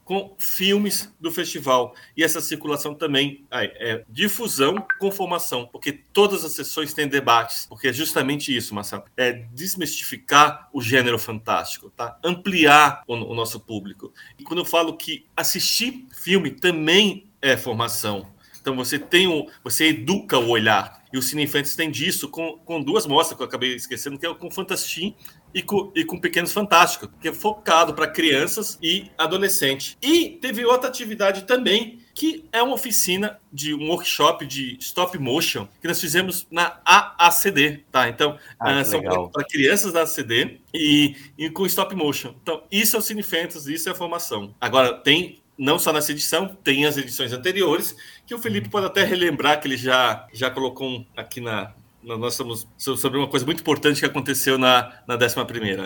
com 0.04 0.36
filmes 0.38 1.14
do 1.20 1.32
festival. 1.32 1.96
E 2.18 2.24
essa 2.24 2.42
circulação 2.42 2.94
também 2.94 3.46
é 3.52 4.04
difusão 4.10 4.86
com 5.00 5.12
formação, 5.12 5.68
porque 5.72 5.92
todas 5.92 6.44
as 6.44 6.52
sessões 6.52 6.94
têm 6.94 7.08
debates, 7.08 7.66
porque 7.68 7.88
é 7.88 7.94
justamente 7.94 8.56
isso, 8.56 8.76
Marcelo, 8.76 9.04
é 9.16 9.32
desmistificar 9.54 10.70
o 10.74 10.82
gênero 10.82 11.18
fantástico, 11.18 11.90
tá? 11.90 12.20
Ampliar 12.24 13.04
o, 13.08 13.14
o 13.14 13.34
nosso 13.34 13.60
público. 13.60 14.14
E 14.38 14.44
quando 14.44 14.60
eu 14.60 14.66
falo 14.66 14.98
que 14.98 15.26
assistir 15.36 16.08
filme 16.12 16.52
também 16.52 17.28
é 17.42 17.56
formação, 17.56 18.28
então 18.62 18.76
você 18.76 19.00
tem 19.00 19.28
o, 19.28 19.48
você 19.64 19.88
educa 19.88 20.38
o 20.38 20.50
olhar. 20.50 21.01
E 21.14 21.18
o 21.18 21.22
Cine 21.22 21.44
Infantes 21.44 21.76
tem 21.76 21.92
disso 21.92 22.30
com, 22.30 22.58
com 22.60 22.82
duas 22.82 23.06
mostras 23.06 23.36
que 23.36 23.44
eu 23.44 23.48
acabei 23.48 23.76
esquecendo, 23.76 24.18
que 24.18 24.26
é 24.26 24.34
com 24.34 24.50
Fantastim 24.50 25.16
e 25.54 25.62
com, 25.62 25.92
e 25.96 26.06
com 26.06 26.20
Pequenos 26.20 26.54
Fantásticos, 26.54 27.10
que 27.20 27.28
é 27.28 27.34
focado 27.34 27.94
para 27.94 28.08
crianças 28.08 28.78
e 28.82 29.12
adolescentes. 29.18 29.98
E 30.02 30.30
teve 30.42 30.66
outra 30.66 30.90
atividade 30.90 31.44
também, 31.44 32.00
que 32.14 32.46
é 32.52 32.62
uma 32.62 32.76
oficina 32.76 33.40
de 33.52 33.74
um 33.74 33.90
workshop 33.90 34.46
de 34.46 34.78
stop 34.80 35.18
motion 35.18 35.68
que 35.82 35.88
nós 35.88 36.00
fizemos 36.00 36.48
na 36.50 36.80
AACD, 36.86 37.84
tá? 37.92 38.08
Então, 38.08 38.38
ah, 38.60 38.82
uh, 38.82 38.86
são 38.86 39.02
para 39.30 39.44
crianças 39.46 39.92
da 39.92 40.04
ACD 40.04 40.60
e, 40.74 41.16
e 41.38 41.50
com 41.50 41.66
stop 41.66 41.94
motion. 41.96 42.34
Então, 42.42 42.64
isso 42.72 42.96
é 42.96 43.00
o 43.00 43.02
Cine 43.02 43.24
Fantasy, 43.24 43.74
isso 43.74 43.90
é 43.90 43.92
a 43.92 43.96
formação. 43.96 44.56
Agora, 44.60 44.94
tem 44.94 45.42
não 45.62 45.78
só 45.78 45.94
nessa 45.94 46.12
edição, 46.12 46.48
tem 46.48 46.88
as 46.88 46.98
edições 46.98 47.32
anteriores, 47.32 47.96
que 48.26 48.34
o 48.34 48.40
Felipe 48.40 48.68
pode 48.68 48.88
até 48.88 49.04
relembrar 49.04 49.62
que 49.62 49.68
ele 49.68 49.78
já, 49.78 50.28
já 50.34 50.50
colocou 50.50 50.90
um 50.90 51.06
aqui 51.16 51.40
na, 51.40 51.72
nós 52.04 52.34
estamos 52.34 52.68
sobre 52.78 53.18
uma 53.18 53.28
coisa 53.28 53.46
muito 53.46 53.62
importante 53.62 54.00
que 54.00 54.06
aconteceu 54.06 54.58
na, 54.58 54.92
na 55.08 55.16
11 55.16 55.36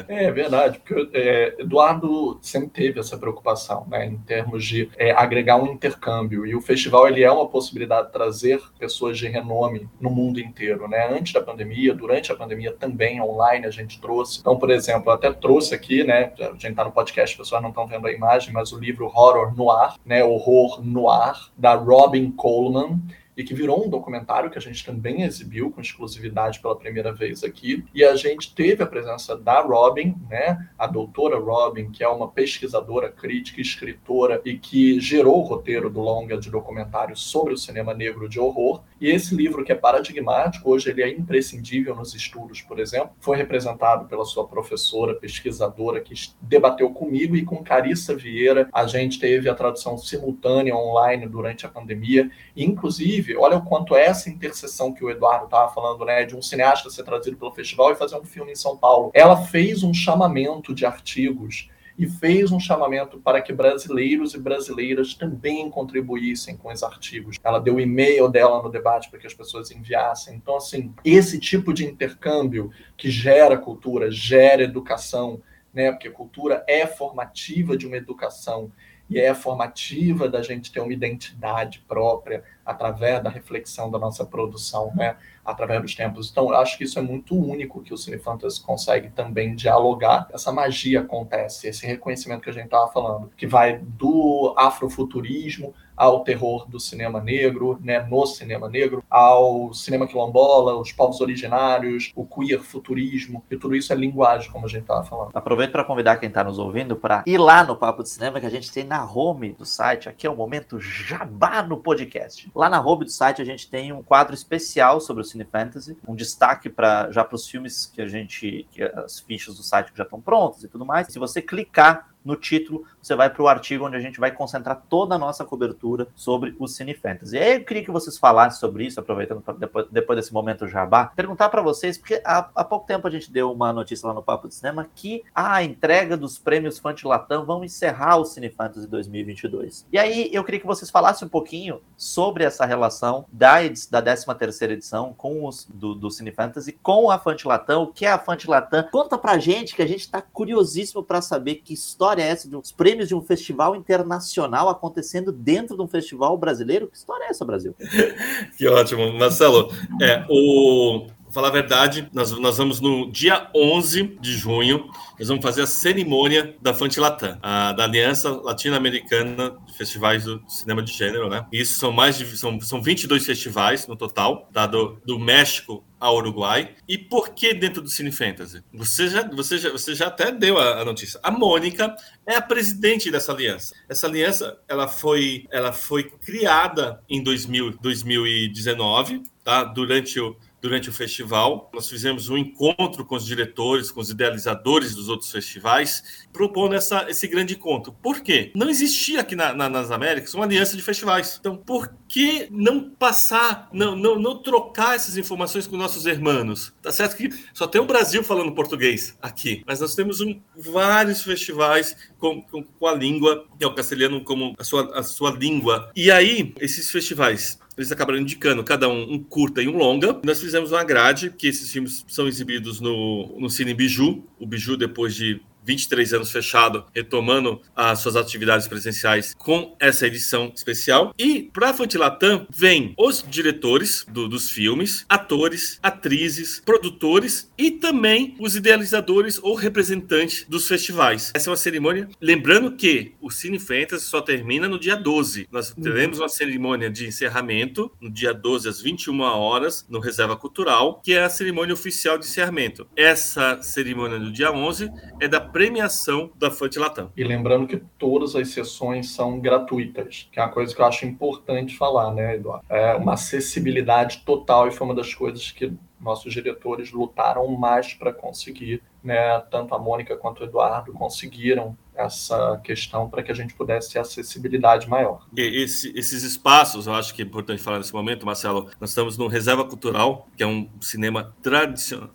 É 0.08 0.32
verdade, 0.32 0.80
porque 0.80 1.10
é, 1.13 1.56
Eduardo 1.60 2.39
sempre 2.41 2.69
teve 2.69 2.99
essa 2.99 3.17
preocupação, 3.17 3.86
né, 3.89 4.06
em 4.06 4.17
termos 4.17 4.63
de 4.65 4.89
é, 4.97 5.12
agregar 5.12 5.58
um 5.58 5.67
intercâmbio, 5.67 6.45
e 6.45 6.56
o 6.56 6.62
festival 6.62 7.08
ele 7.08 7.23
é 7.23 7.32
uma 7.32 7.47
possibilidade 7.47 8.08
de 8.08 8.13
trazer 8.13 8.62
pessoas 8.80 9.17
de 9.17 9.28
renome 9.28 9.89
no 9.99 10.10
mundo 10.10 10.39
inteiro, 10.39 10.88
né, 10.88 11.08
antes 11.12 11.34
da 11.34 11.41
pandemia, 11.41 11.93
durante 11.93 12.32
a 12.32 12.36
pandemia 12.36 12.73
também, 12.73 13.21
online, 13.21 13.65
a 13.65 13.71
gente 13.71 13.99
trouxe, 13.99 14.39
então, 14.39 14.58
por 14.58 14.69
exemplo, 14.69 15.12
até 15.12 15.32
trouxe 15.32 15.73
aqui, 15.75 16.04
né, 16.04 16.32
a 16.39 16.51
gente 16.54 16.69
está 16.69 16.84
no 16.84 16.91
podcast, 16.91 17.34
as 17.34 17.38
pessoas 17.38 17.62
não 17.62 17.69
estão 17.69 17.88
vendo 17.88 18.08
a 18.08 18.12
imagem, 18.12 18.54
mas 18.54 18.71
o 18.71 18.80
livro 18.80 19.12
Horror 19.13 19.56
Noir, 19.56 19.93
né, 20.06 20.23
Horror 20.23 20.84
Noir, 20.84 21.36
da 21.58 21.75
Robin 21.75 22.32
Coleman, 22.32 22.99
e 23.38 23.43
que 23.43 23.54
virou 23.54 23.86
um 23.86 23.89
documentário 23.89 24.50
que 24.50 24.58
a 24.58 24.62
gente 24.62 24.86
também 24.86 25.24
exibiu 25.24 25.71
com 25.71 25.82
exclusividade 25.82 26.60
pela 26.60 26.76
primeira 26.76 27.12
vez 27.12 27.43
aqui. 27.43 27.84
E 27.93 28.04
a 28.04 28.15
gente 28.15 28.54
teve 28.54 28.84
a 28.84 28.88
presença 28.88 29.38
da 29.38 29.62
Robin, 29.62 30.15
né, 30.30 30.69
a 30.78 30.88
doutora 30.88 31.38
Robin, 31.38 31.91
que 31.91 32.04
é 32.04 32.08
uma 32.08 32.28
pesquisadora, 32.28 33.10
crítica, 33.10 33.62
escritora 33.62 34.41
e 34.45 34.58
que 34.58 35.00
gerou 35.00 35.39
o 35.39 35.43
roteiro 35.43 35.89
do 35.89 36.00
longa 36.00 36.38
de 36.38 36.50
documentário 36.50 37.15
sobre 37.15 37.54
o 37.54 37.58
cinema 37.58 37.93
negro 37.93 38.30
de 38.30 38.39
horror. 38.39 38.82
E 39.00 39.10
esse 39.10 39.36
livro 39.36 39.63
que 39.63 39.71
é 39.71 39.76
paradigmático, 39.76 40.69
hoje 40.69 40.89
ele 40.89 41.04
é 41.04 41.10
imprescindível 41.10 41.95
nos 41.95 42.13
estudos, 42.15 42.62
por 42.62 42.80
exemplo, 42.80 43.12
foi 43.19 43.38
representado 43.38 44.06
pela 44.06 44.26
sua 44.26 44.48
professora, 44.48 45.13
pesquisadora 45.13 46.00
que 46.00 46.13
debateu 46.41 46.89
comigo 46.91 47.36
e 47.36 47.43
com 47.43 47.63
Carissa 47.63 48.15
Vieira. 48.15 48.69
A 48.71 48.88
gente 48.88 49.19
teve 49.19 49.50
a 49.50 49.56
tradução 49.56 49.98
simultânea 49.98 50.76
online 50.76 51.28
durante 51.28 51.65
a 51.65 51.69
pandemia, 51.69 52.30
inclusive 52.56 53.24
olha 53.35 53.57
o 53.57 53.63
quanto 53.63 53.95
essa 53.95 54.29
interseção 54.29 54.93
que 54.93 55.03
o 55.03 55.09
Eduardo 55.09 55.45
estava 55.45 55.71
falando, 55.73 56.03
né, 56.03 56.25
de 56.25 56.35
um 56.35 56.41
cineasta 56.41 56.89
ser 56.89 57.03
trazido 57.03 57.38
pelo 57.38 57.51
festival 57.51 57.91
e 57.91 57.95
fazer 57.95 58.17
um 58.17 58.25
filme 58.25 58.51
em 58.51 58.55
São 58.55 58.77
Paulo. 58.77 59.11
Ela 59.13 59.38
fez 59.38 59.83
um 59.83 59.93
chamamento 59.93 60.73
de 60.73 60.85
artigos 60.85 61.69
e 61.97 62.07
fez 62.07 62.51
um 62.51 62.59
chamamento 62.59 63.17
para 63.19 63.41
que 63.41 63.53
brasileiros 63.53 64.33
e 64.33 64.39
brasileiras 64.39 65.13
também 65.13 65.69
contribuíssem 65.69 66.57
com 66.57 66.71
os 66.71 66.83
artigos. 66.83 67.38
Ela 67.43 67.59
deu 67.59 67.75
o 67.75 67.79
e-mail 67.79 68.27
dela 68.27 68.61
no 68.61 68.69
debate 68.69 69.09
para 69.09 69.19
que 69.19 69.27
as 69.27 69.33
pessoas 69.33 69.71
enviassem. 69.71 70.35
Então, 70.35 70.57
assim, 70.57 70.93
esse 71.05 71.39
tipo 71.39 71.73
de 71.73 71.85
intercâmbio 71.85 72.69
que 72.97 73.09
gera 73.09 73.57
cultura, 73.57 74.11
gera 74.11 74.63
educação, 74.63 75.41
né? 75.73 75.91
Porque 75.91 76.09
cultura 76.09 76.63
é 76.67 76.85
formativa 76.85 77.77
de 77.77 77.88
uma 77.88 77.97
educação 77.97 78.71
e 79.10 79.20
é 79.20 79.34
formativa 79.34 80.28
da 80.28 80.41
gente 80.41 80.72
ter 80.72 80.80
uma 80.80 80.94
identidade 80.94 81.84
própria 81.88 82.44
através 82.65 83.24
da 83.24 83.30
reflexão 83.30 83.91
da 83.91 84.00
nossa 84.00 84.26
produção, 84.26 84.91
né? 84.96 85.15
através 85.46 85.82
dos 85.82 85.94
tempos. 85.94 86.32
Então, 86.32 86.50
eu 86.50 86.58
acho 86.58 86.78
que 86.78 86.84
isso 86.84 86.98
é 86.98 87.02
muito 87.02 87.36
único 87.36 87.82
que 87.84 87.94
o 87.94 87.98
Cine 87.98 88.18
Fantasy 88.18 88.60
consegue 88.62 89.10
também 89.10 89.56
dialogar. 89.56 90.28
Essa 90.34 90.52
magia 90.52 91.02
acontece, 91.02 91.68
esse 91.68 91.86
reconhecimento 91.86 92.41
que 92.41 92.50
a 92.50 92.54
gente 92.54 92.65
estava 92.65 92.91
falando, 92.91 93.32
que 93.38 93.46
vai 93.46 93.78
do 93.78 94.56
afrofuturismo 94.58 95.74
ao 95.95 96.23
terror 96.23 96.67
do 96.69 96.79
cinema 96.79 97.21
negro, 97.21 97.79
né, 97.81 97.99
no 98.10 98.25
cinema 98.25 98.69
negro, 98.69 99.03
ao 99.10 99.73
cinema 99.73 100.08
quilombola, 100.08 100.75
os 100.75 100.91
povos 100.91 101.21
originários, 101.21 102.12
o 102.15 102.25
queer 102.25 102.62
futurismo, 102.62 103.43
e 103.49 103.58
tudo 103.58 103.75
isso 103.75 103.91
é 103.93 103.95
linguagem, 103.95 104.51
como 104.51 104.65
a 104.65 104.69
gente 104.69 104.81
estava 104.81 105.03
falando. 105.03 105.31
Aproveito 105.34 105.71
para 105.71 105.84
convidar 105.84 106.17
quem 106.17 106.29
está 106.29 106.43
nos 106.43 106.60
ouvindo 106.60 106.95
para 106.95 107.23
ir 107.25 107.38
lá 107.38 107.63
no 107.63 107.75
Papo 107.75 108.03
de 108.03 108.10
Cinema 108.10 108.39
que 108.39 108.45
a 108.45 108.49
gente 108.49 108.71
tem 108.71 108.84
na 108.84 109.05
home 109.05 109.53
do 109.53 109.65
site. 109.65 110.10
Aqui 110.10 110.27
é 110.27 110.29
o 110.29 110.36
momento 110.36 110.79
jabá 110.79 111.62
no 111.62 111.77
podcast. 111.77 112.49
Lá 112.55 112.69
na 112.69 112.81
home 112.81 113.05
do 113.05 113.12
site 113.12 113.41
a 113.41 113.45
gente 113.45 113.69
tem 113.69 113.91
um 113.91 114.03
quadro 114.03 114.34
especial 114.34 114.99
sobre 114.99 115.21
o 115.21 115.25
Cine 115.25 115.45
Fantasy, 115.45 115.97
um 116.08 116.15
destaque 116.15 116.69
para 116.69 117.12
já 117.12 117.23
para 117.23 117.36
os 117.36 117.47
filmes 117.47 117.86
que 117.86 118.01
a 118.01 118.08
gente, 118.08 118.67
que 118.71 118.84
as 118.84 119.19
fichas 119.19 119.55
do 119.55 119.63
site 119.63 119.91
já 119.95 120.03
estão 120.03 120.21
prontas 120.21 120.63
e 120.63 120.67
tudo 120.67 120.86
mais. 120.86 121.08
Se 121.08 121.19
você 121.19 121.41
clicar 121.41 122.14
no 122.25 122.35
título, 122.35 122.83
você 123.01 123.15
vai 123.15 123.29
para 123.29 123.43
o 123.43 123.47
artigo 123.47 123.85
onde 123.85 123.95
a 123.95 123.99
gente 123.99 124.19
vai 124.19 124.31
concentrar 124.31 124.81
toda 124.89 125.15
a 125.15 125.17
nossa 125.17 125.45
cobertura 125.45 126.07
sobre 126.15 126.55
o 126.57 126.67
Cine 126.67 126.95
Fantasy. 126.95 127.35
E 127.35 127.39
aí 127.39 127.53
eu 127.55 127.63
queria 127.63 127.83
que 127.83 127.91
vocês 127.91 128.17
falassem 128.17 128.59
sobre 128.59 128.85
isso, 128.85 128.99
aproveitando 128.99 129.43
depois, 129.57 129.85
depois 129.91 130.17
desse 130.17 130.33
momento 130.33 130.67
jabá, 130.67 131.05
perguntar 131.15 131.49
para 131.49 131.61
vocês, 131.61 131.97
porque 131.97 132.21
há, 132.25 132.49
há, 132.55 132.63
pouco 132.63 132.88
tempo 132.88 133.07
a 133.07 133.11
gente 133.11 133.31
deu 133.31 133.51
uma 133.51 133.71
notícia 133.71 134.07
lá 134.07 134.13
no 134.13 134.23
Papo 134.23 134.47
de 134.47 134.55
Cinema 134.55 134.88
que 134.95 135.23
a 135.33 135.63
entrega 135.63 136.17
dos 136.17 136.39
prêmios 136.39 136.79
Fantilatam 136.79 137.45
vão 137.45 137.63
encerrar 137.63 138.17
o 138.17 138.25
Cine 138.25 138.49
Fantasy 138.49 138.88
2022. 138.88 139.85
E 139.91 139.99
aí 139.99 140.29
eu 140.33 140.43
queria 140.43 140.59
que 140.59 140.65
vocês 140.65 140.89
falassem 140.89 141.27
um 141.27 141.29
pouquinho 141.29 141.81
sobre 141.95 142.43
essa 142.43 142.65
relação 142.65 143.25
da, 143.31 143.57
da 143.91 144.01
13 144.01 144.25
terceira 144.35 144.73
edição 144.73 145.13
com 145.13 145.45
os, 145.45 145.65
do, 145.65 145.93
do 145.93 146.09
Cine 146.09 146.31
Fantasy 146.31 146.71
com 146.81 147.11
a 147.11 147.19
Fantilatam, 147.19 147.83
o 147.83 147.88
que 147.93 148.05
é 148.05 148.11
a 148.11 148.17
Fantilatam. 148.17 148.88
Conta 148.91 149.17
pra 149.17 149.38
gente 149.38 149.75
que 149.75 149.81
a 149.81 149.88
gente 149.88 150.01
está 150.01 150.21
curiosíssimo 150.21 151.03
para 151.03 151.21
saber 151.21 151.55
que 151.55 151.73
história 151.73 152.14
história 152.15 152.23
é 152.23 152.28
essa 152.28 152.49
de 152.49 152.56
uns 152.56 152.71
prêmios 152.71 153.08
de 153.08 153.15
um 153.15 153.21
festival 153.21 153.75
internacional 153.75 154.69
acontecendo 154.69 155.32
dentro 155.32 155.75
de 155.75 155.82
um 155.82 155.88
festival 155.88 156.38
brasileiro? 156.38 156.88
Que 156.88 156.97
história 156.97 157.25
é 157.25 157.30
essa, 157.30 157.45
Brasil? 157.45 157.75
que 158.58 158.67
ótimo, 158.67 159.12
Marcelo. 159.13 159.71
É, 160.01 160.25
o 160.30 161.08
falar 161.32 161.49
a 161.49 161.51
verdade, 161.51 162.08
nós, 162.13 162.32
nós 162.32 162.58
vamos 162.58 162.80
no 162.80 163.12
dia 163.12 163.49
11 163.54 164.17
de 164.21 164.38
junho, 164.38 164.89
nós 165.19 165.28
vamos 165.28 165.43
fazer 165.43 165.63
a 165.63 165.67
cerimônia 165.67 166.56
da 166.62 166.73
Fantilatam, 166.73 167.38
a, 167.41 167.73
da 167.73 167.84
Aliança 167.84 168.30
Latino-Americana 168.30 169.54
de 169.65 169.73
Festivais 169.73 170.23
do 170.23 170.41
Cinema 170.47 170.82
de 170.82 170.93
Gênero, 170.93 171.30
né? 171.30 171.45
Isso 171.51 171.78
são 171.78 171.91
mais 171.91 172.17
de 172.17 172.38
são, 172.38 172.62
são 172.62 172.82
22 172.82 173.25
festivais 173.25 173.86
no 173.86 173.97
total, 173.97 174.49
tá? 174.54 174.65
do, 174.65 174.97
do 175.06 175.19
México 175.19 175.84
ao 176.06 176.18
Uruguai. 176.18 176.76
E 176.88 176.98
por 176.98 177.30
que 177.30 177.54
dentro 177.54 177.82
do 177.82 177.89
Cine 177.89 178.12
Fantasy? 178.12 178.63
Você 178.74 179.10
já, 179.10 179.24
você 179.28 179.58
já, 179.58 179.72
você 179.72 179.96
já 179.96 180.08
até 180.08 180.32
deu 180.32 180.58
a, 180.58 180.82
a, 180.82 180.86
notícia. 180.86 181.20
A 181.24 181.32
Mônica 181.32 181.96
é 182.28 182.36
a 182.36 182.41
presidente 182.41 183.10
dessa 183.10 183.32
aliança. 183.32 183.74
Essa 183.89 184.06
aliança 184.06 184.60
ela 184.68 184.88
foi, 184.88 185.48
ela 185.52 185.74
foi 185.74 186.04
criada 186.04 187.02
em 187.10 187.24
2000, 187.24 187.78
2019, 187.82 189.24
tá? 189.44 189.63
Durante 189.63 190.20
o 190.20 190.36
durante 190.65 190.89
o 190.89 190.93
festival. 190.93 191.69
Nós 191.71 191.88
fizemos 191.88 192.28
um 192.28 192.38
encontro 192.38 193.06
com 193.06 193.15
os 193.15 193.25
diretores, 193.25 193.91
com 193.91 194.01
os 194.01 194.10
idealizadores 194.10 194.95
dos 194.95 195.10
outros 195.10 195.32
festivais, 195.32 196.25
propondo 196.34 196.73
essa, 196.73 197.06
esse 197.08 197.28
grande 197.28 197.54
encontro. 197.54 197.93
Por 197.93 198.21
quê? 198.21 198.51
Não 198.56 198.67
existia 198.67 199.21
aqui 199.21 199.36
na, 199.36 199.54
na, 199.54 199.69
nas 199.69 199.91
Américas 199.91 200.34
uma 200.34 200.43
aliança 200.43 200.75
de 200.75 200.82
festivais. 200.82 201.38
Então, 201.39 201.56
por 201.56 201.93
que 202.08 202.47
não 202.49 202.89
passar, 202.89 203.69
não, 203.71 203.95
não, 203.95 204.17
não 204.17 204.41
trocar 204.41 204.95
essas 204.95 205.17
informações 205.17 205.67
com 205.67 205.78
nossos 205.78 206.08
irmãos? 206.08 206.73
Tá 206.82 206.91
certo 206.91 207.15
que 207.15 207.30
só 207.54 207.67
tem 207.67 207.80
o 207.80 207.86
Brasil 207.86 208.23
falando 208.23 208.51
português 208.54 209.15
aqui, 209.21 209.62
mas 209.67 209.82
nós 209.82 209.93
temos 209.93 210.19
um, 210.19 210.41
vários 210.56 211.21
festivais 211.21 211.95
com, 212.17 212.41
com, 212.41 212.63
com 212.63 212.88
a 212.88 212.93
língua, 212.93 213.45
que 213.58 213.63
é 213.63 213.67
o 213.67 213.75
castelhano 213.75 214.23
como 214.23 214.56
a 214.58 214.63
sua, 214.63 214.97
a 214.97 215.04
sua 215.04 215.30
língua. 215.32 215.91
E 215.95 216.10
aí, 216.10 216.56
esses 216.60 216.89
festivais 216.89 217.60
eles 217.77 217.91
acabaram 217.91 218.19
indicando 218.19 218.63
cada 218.63 218.88
um 218.89 219.13
um 219.13 219.19
curta 219.19 219.61
e 219.61 219.67
um 219.67 219.77
longa. 219.77 220.19
Nós 220.23 220.39
fizemos 220.39 220.71
uma 220.71 220.83
grade, 220.83 221.29
que 221.29 221.47
esses 221.47 221.71
filmes 221.71 222.05
são 222.07 222.27
exibidos 222.27 222.79
no, 222.79 223.39
no 223.39 223.49
Cine 223.49 223.73
Biju. 223.73 224.23
O 224.39 224.45
Biju, 224.45 224.77
depois 224.77 225.15
de 225.15 225.41
23 225.65 226.13
anos 226.13 226.32
fechado, 226.32 226.86
retomando 226.93 227.62
as 227.75 227.99
suas 227.99 228.15
atividades 228.15 228.67
presenciais 228.67 229.34
com 229.38 229.75
essa 229.80 230.08
edição 230.08 230.51
especial. 230.56 231.13
E 231.17 231.43
para 231.54 231.69
a 231.69 231.73
Fantilatam 231.73 232.47
vem 232.49 232.93
os 232.97 233.23
diretores 233.28 234.06
do, 234.08 234.28
dos 234.28 234.49
filmes, 234.49 235.06
atores, 235.10 235.80
atrizes, 235.82 236.62
produtores 236.65 237.51
e 237.58 237.71
também 237.71 238.36
os 238.39 238.56
idealizadores 238.56 239.39
ou 239.41 239.56
representantes 239.56 240.45
dos 240.47 240.67
festivais. 240.67 241.32
Essa 241.36 241.49
é 241.49 241.51
uma 241.51 241.58
cerimônia, 241.58 242.08
lembrando 242.21 242.71
que 242.75 243.13
o 243.21 243.30
Cine 243.30 243.60
Fantasy 243.60 244.06
só 244.06 244.21
termina 244.21 244.67
no 244.67 244.80
dia 244.80 244.95
12. 244.95 245.47
Nós 245.51 245.71
uhum. 245.71 245.84
teremos 245.84 246.19
uma 246.19 246.30
cerimônia 246.30 246.89
de 246.89 247.08
encerramento 247.08 247.91
no 247.99 248.10
dia 248.10 248.34
12 248.34 248.69
às 248.69 248.82
21 248.82 249.21
horas 249.21 249.86
no 249.89 249.99
Reserva 249.99 250.36
Cultural, 250.36 251.01
que 251.04 251.13
é 251.13 251.23
a 251.23 251.30
cerimônia 251.30 251.73
oficial 251.73 252.17
de 252.17 252.25
encerramento. 252.25 252.88
Essa 252.95 253.62
cerimônia 253.62 254.19
do 254.19 254.32
dia 254.32 254.51
11 254.51 254.91
é 255.19 255.28
da 255.28 255.39
premiação 255.56 256.30
da 256.36 256.52
FUT 256.52 256.78
Latam. 256.78 257.13
E 257.15 257.24
lembrando 257.24 257.65
que 257.65 257.82
todas 257.98 258.36
as 258.36 258.50
sessões 258.50 259.12
são 259.12 259.39
gratuitas, 259.39 260.28
que 260.30 260.38
é 260.38 260.44
uma 260.44 260.52
coisa 260.52 260.76
que 260.76 260.82
eu 260.82 260.86
acho 260.86 261.06
importante 261.06 261.78
falar, 261.78 262.13
né, 262.13 262.36
Eduardo? 262.36 262.65
É 262.68 262.94
uma 262.96 263.13
acessibilidade 263.13 264.24
total 264.26 264.68
e 264.68 264.72
foi 264.72 264.86
uma 264.86 264.94
das 264.94 265.13
coisas 265.13 265.52
que 265.52 265.72
nossos 265.98 266.34
diretores 266.34 266.91
lutaram 266.91 267.48
mais 267.48 267.94
para 267.94 268.12
conseguir, 268.12 268.84
né? 269.02 269.39
Tanto 269.50 269.74
a 269.74 269.80
Mônica 269.80 270.18
quanto 270.18 270.41
o 270.41 270.44
Eduardo 270.44 270.91
conseguiram 270.91 271.78
essa 271.96 272.60
questão 272.63 273.10
para 273.10 273.24
que 273.24 273.32
a 273.32 273.36
gente 273.36 273.54
pudesse 273.54 273.94
ter 273.94 274.00
acessibilidade 274.00 274.89
maior. 274.89 275.26
Esse, 275.36 275.98
esses 275.98 276.24
espaços, 276.24 276.88
eu 276.88 276.94
acho 276.94 277.15
que 277.15 277.22
é 277.22 277.26
importante 277.26 277.62
falar 277.62 277.78
nesse 277.78 277.94
momento, 277.94 278.26
Marcelo. 278.26 278.70
Nós 278.80 278.89
estamos 278.89 279.18
no 279.18 279.28
Reserva 279.28 279.63
Cultural, 279.63 280.28
que 280.36 280.44
é 280.44 280.48
um 280.48 280.70
cinema 280.82 281.34